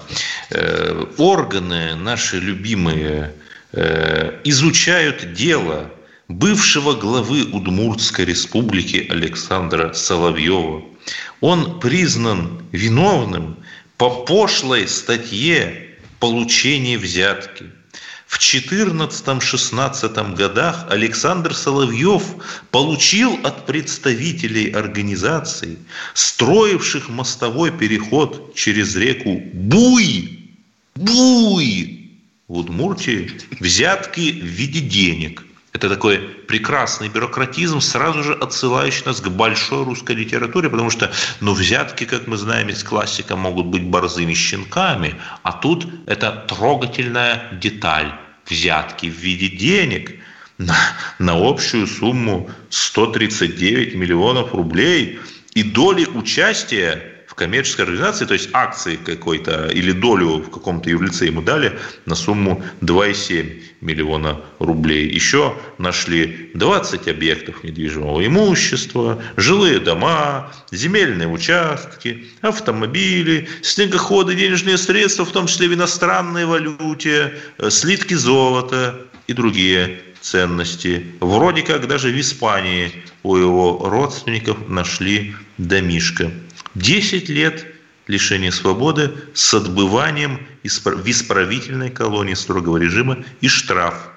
[0.49, 3.33] Э, органы наши любимые
[3.71, 5.91] э, изучают дело–
[6.27, 10.83] бывшего главы Удмуртской республики Александра Соловьева.
[11.41, 13.57] Он признан виновным
[13.97, 17.65] по пошлой статье получения взятки.
[18.25, 22.23] В 14-16 годах Александр Соловьев
[22.71, 25.77] получил от представителей организаций,
[26.15, 30.49] строивших мостовой переход через реку Буй,
[30.95, 32.11] Буй
[32.47, 35.43] в Удмуртии, взятки в виде денег–
[35.75, 41.11] это такой прекрасный бюрократизм, сразу же отсылающий нас к большой русской литературе, потому что,
[41.41, 47.51] ну, взятки, как мы знаем из классика, могут быть борзыми щенками, а тут это трогательная
[47.61, 48.13] деталь.
[48.49, 50.13] Взятки в виде денег
[50.57, 50.77] на,
[51.19, 55.19] на общую сумму 139 миллионов рублей
[55.55, 61.41] и доли участия коммерческой организации, то есть акции какой-то или долю в каком-то юрлице ему
[61.41, 65.09] дали на сумму 2,7 миллиона рублей.
[65.09, 75.31] Еще нашли 20 объектов недвижимого имущества, жилые дома, земельные участки, автомобили, снегоходы, денежные средства, в
[75.31, 81.05] том числе в иностранной валюте, э, слитки золота и другие ценности.
[81.19, 82.91] Вроде как даже в Испании
[83.23, 86.31] у его родственников нашли домишко.
[86.75, 87.65] 10 лет
[88.07, 94.11] лишения свободы с отбыванием в исправительной колонии строгого режима и штраф.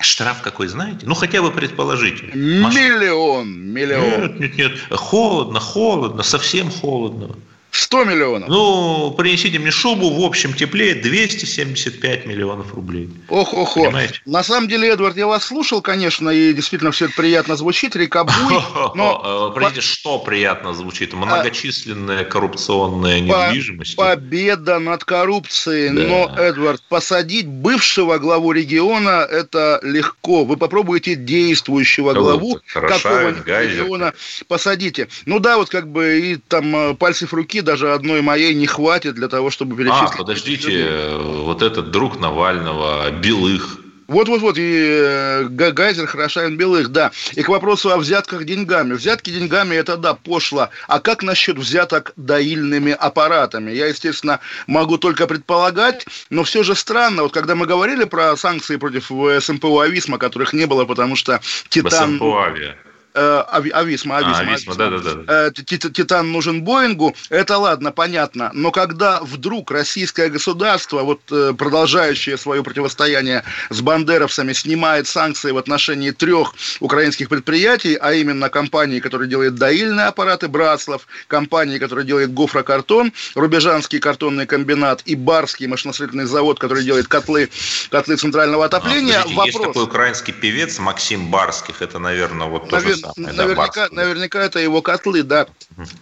[0.00, 1.06] Штраф какой, знаете?
[1.06, 2.26] Ну, хотя бы предположите.
[2.34, 4.38] Миллион, миллион.
[4.38, 4.72] Нет, нет, нет.
[4.90, 7.36] Холодно, холодно, совсем холодно.
[7.76, 8.48] 100 миллионов.
[8.48, 13.10] Ну, принесите мне шубу в общем тепле 275 миллионов рублей.
[13.28, 13.94] Ох, ох, ох.
[14.26, 18.24] На самом деле, Эдвард, я вас слушал, конечно, и действительно все это приятно звучит, река
[18.24, 18.34] Буй.
[18.94, 19.52] Но...
[19.54, 21.12] Простите, что приятно звучит?
[21.14, 23.96] Многочисленная коррупционная недвижимость.
[23.96, 25.90] Победа над коррупцией.
[25.90, 30.44] Но, Эдвард, посадить бывшего главу региона– это легко.
[30.44, 34.12] Вы попробуйте действующего главу какого-нибудь региона
[34.48, 35.08] посадите.
[35.26, 39.14] Ну да, вот как бы и там э, пальцев руки даже одной моей не хватит
[39.14, 40.14] для того, чтобы перечислить.
[40.14, 47.10] А, подождите, вот этот друг Навального, Белых, вот-вот-вот, и э, Гайзер, Хорошавин, Белых, да.
[47.34, 48.94] И к вопросу о взятках деньгами.
[48.94, 50.68] Взятки деньгами– это, да, пошло.
[50.88, 53.70] А как насчет взяток доильными аппаратами?
[53.70, 57.22] Я, естественно, могу только предполагать, но все же странно.
[57.22, 59.10] Вот когда мы говорили про санкции против
[59.42, 61.40] СМПУ «Ависма», которых не было, потому что
[61.70, 62.16] «Титан»...
[62.16, 62.76] СМПУ «Авиа».
[63.16, 65.50] Э, Ависма, Ависма, а, Ависма, да, да, да.
[65.52, 68.50] Титан нужен Боингу, это ладно, понятно.
[68.54, 75.58] Но когда вдруг российское государство, вот э, продолжающее свое противостояние с бандеровцами, снимает санкции в
[75.58, 82.34] отношении трех украинских предприятий, а именно компании, которая делает доильные аппараты Братслав, компании, которая делает
[82.34, 87.48] гофрокартон, Рубежанский картонный комбинат и Барский машиностроительный завод, который делает котлы,
[87.90, 89.20] котлы центрального отопления.
[89.20, 89.46] А, Вопрос...
[89.46, 93.34] Есть такой украинский певец Максим Барских, это, наверное, вот то Навер самое.
[93.34, 95.46] Наверняка, да, наверняка это его котлы, да.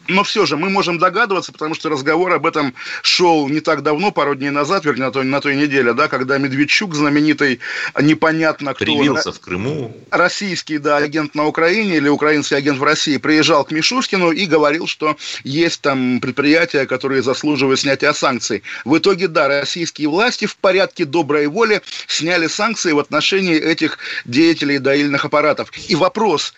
[0.09, 4.13] Но все же мы можем догадываться, потому что разговор об этом шел не так давно,
[4.13, 7.61] пару дней назад, вернее, на той, на той неделе, да, когда Медведчук, знаменитый,
[8.01, 8.85] непонятно кто...
[8.85, 9.97] Привился он, в Крыму.
[10.11, 14.87] Российский, да, агент на Украине или украинский агент в России приезжал к Мишустину и говорил,
[14.87, 18.63] что есть там предприятия, которые заслуживают снятия санкций.
[18.85, 24.79] В итоге, да, российские власти в порядке доброй воли сняли санкции в отношении этих деятелей
[24.79, 25.71] доильных аппаратов.
[25.89, 26.55] И вопрос,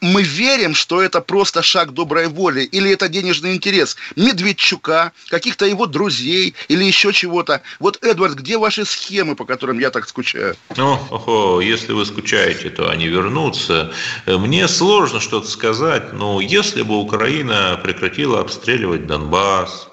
[0.00, 5.86] мы верим, что это просто шаг доброй воли, или это денежный интерес Медведчука, каких-то его
[5.86, 7.62] друзей, или еще чего-то.
[7.78, 10.56] Вот, Эдвард, где ваши схемы, по которым я так скучаю?
[10.76, 13.92] Ну, охо, если вы скучаете, то они вернутся.
[14.26, 19.88] Мне сложно что-то сказать, но если бы Украина прекратила обстреливать Донбасс,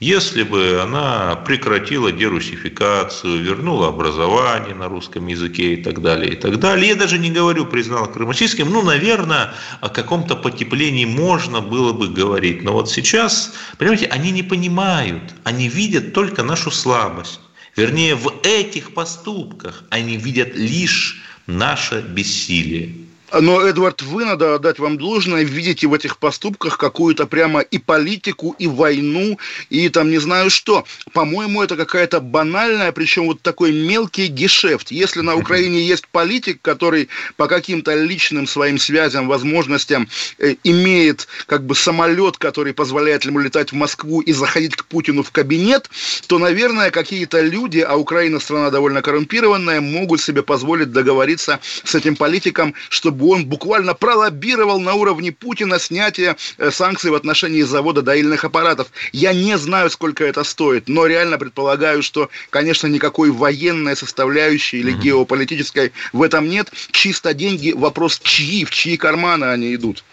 [0.00, 6.60] если бы она прекратила дерусификацию, вернула образование на русском языке и так далее, и так
[6.60, 6.90] далее.
[6.90, 8.70] Я даже не говорю, признала Крым российским.
[8.70, 12.62] Ну, наверное, о каком-то потеплении можно было бы говорить.
[12.62, 17.40] Но вот сейчас, понимаете, они не понимают, они видят только нашу слабость.
[17.74, 23.07] Вернее, в этих поступках они видят лишь наше бессилие.
[23.32, 28.56] Но, Эдвард, вы, надо отдать вам должное, видите в этих поступках какую-то прямо и политику,
[28.58, 30.86] и войну, и там не знаю что.
[31.12, 34.90] По-моему, это какая-то банальная, причем вот такой мелкий гешефт.
[34.90, 40.08] Если на Украине есть политик, который по каким-то личным своим связям, возможностям
[40.38, 45.22] э, имеет как бы самолет, который позволяет ему летать в Москву и заходить к Путину
[45.22, 45.90] в кабинет,
[46.28, 52.16] то, наверное, какие-то люди, а Украина страна довольно коррумпированная, могут себе позволить договориться с этим
[52.16, 58.00] политиком, чтобы чтобы он буквально пролоббировал на уровне Путина снятие э, санкций в отношении завода
[58.00, 58.88] доильных аппаратов.
[59.12, 64.92] Я не знаю, сколько это стоит, но реально предполагаю, что, конечно, никакой военной составляющей или
[64.92, 66.70] геополитической в этом нет.
[66.92, 70.04] Чисто деньги, вопрос чьи, в чьи карманы они идут.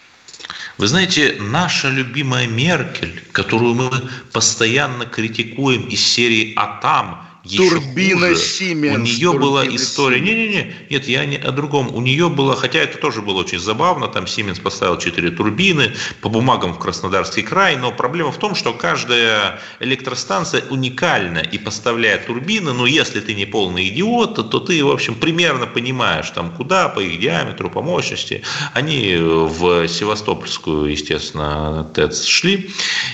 [0.76, 3.90] Вы знаете, наша любимая Меркель, которую мы
[4.32, 8.96] постоянно критикуем из серии «А там», Турбина Сименс.
[8.96, 10.20] У нее была история.
[10.20, 11.94] Не-не-не, нет, я не о другом.
[11.94, 16.28] У нее было, хотя это тоже было очень забавно, там Сименс поставил 4 турбины по
[16.28, 22.72] бумагам в Краснодарский край, но проблема в том, что каждая электростанция уникальна и поставляя турбины,
[22.72, 27.00] но если ты не полный идиот, то ты, в общем, примерно понимаешь, там, куда по
[27.00, 28.42] их диаметру, по мощности.
[28.74, 32.70] Они в Севастопольскую, естественно, ТЭЦ шли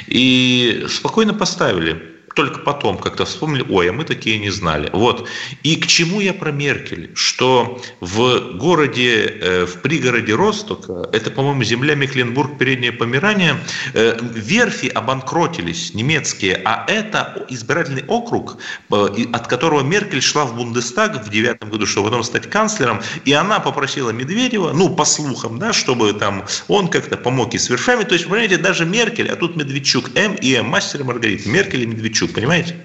[0.06, 4.90] и спокойно поставили только потом как-то вспомнили, ой, а мы такие не знали.
[4.92, 5.28] Вот.
[5.62, 7.10] И к чему я про Меркель?
[7.14, 13.56] Что в городе, э, в пригороде Ростока, это, по-моему, земля Мекленбург, Переднее Померание,
[13.94, 18.58] э, верфи обанкротились, немецкие, а это избирательный округ,
[18.90, 23.32] э, от которого Меркель шла в Бундестаг в девятом году, чтобы потом стать канцлером, и
[23.32, 28.04] она попросила Медведева, ну, по слухам, да, чтобы там он как-то помог и с верфями.
[28.04, 31.82] То есть, понимаете, даже Меркель, а тут Медведчук, М и М, мастер и Маргарита, Меркель
[31.82, 32.76] и Медведчук, линчуют, понимаете?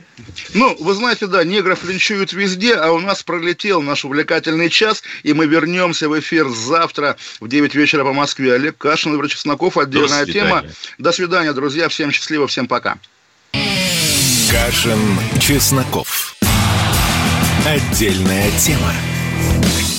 [0.54, 5.34] Ну, вы знаете, да, негров линчуют везде, а у нас пролетел наш увлекательный час, и
[5.34, 8.54] мы вернемся в эфир завтра в 9 вечера по Москве.
[8.54, 10.64] Олег Кашин, Владимир Чесноков, отдельная До тема.
[10.98, 12.98] До свидания, друзья, всем счастливо, всем пока.
[14.50, 15.00] Кашин,
[15.40, 16.36] Чесноков.
[17.66, 18.94] Отдельная тема.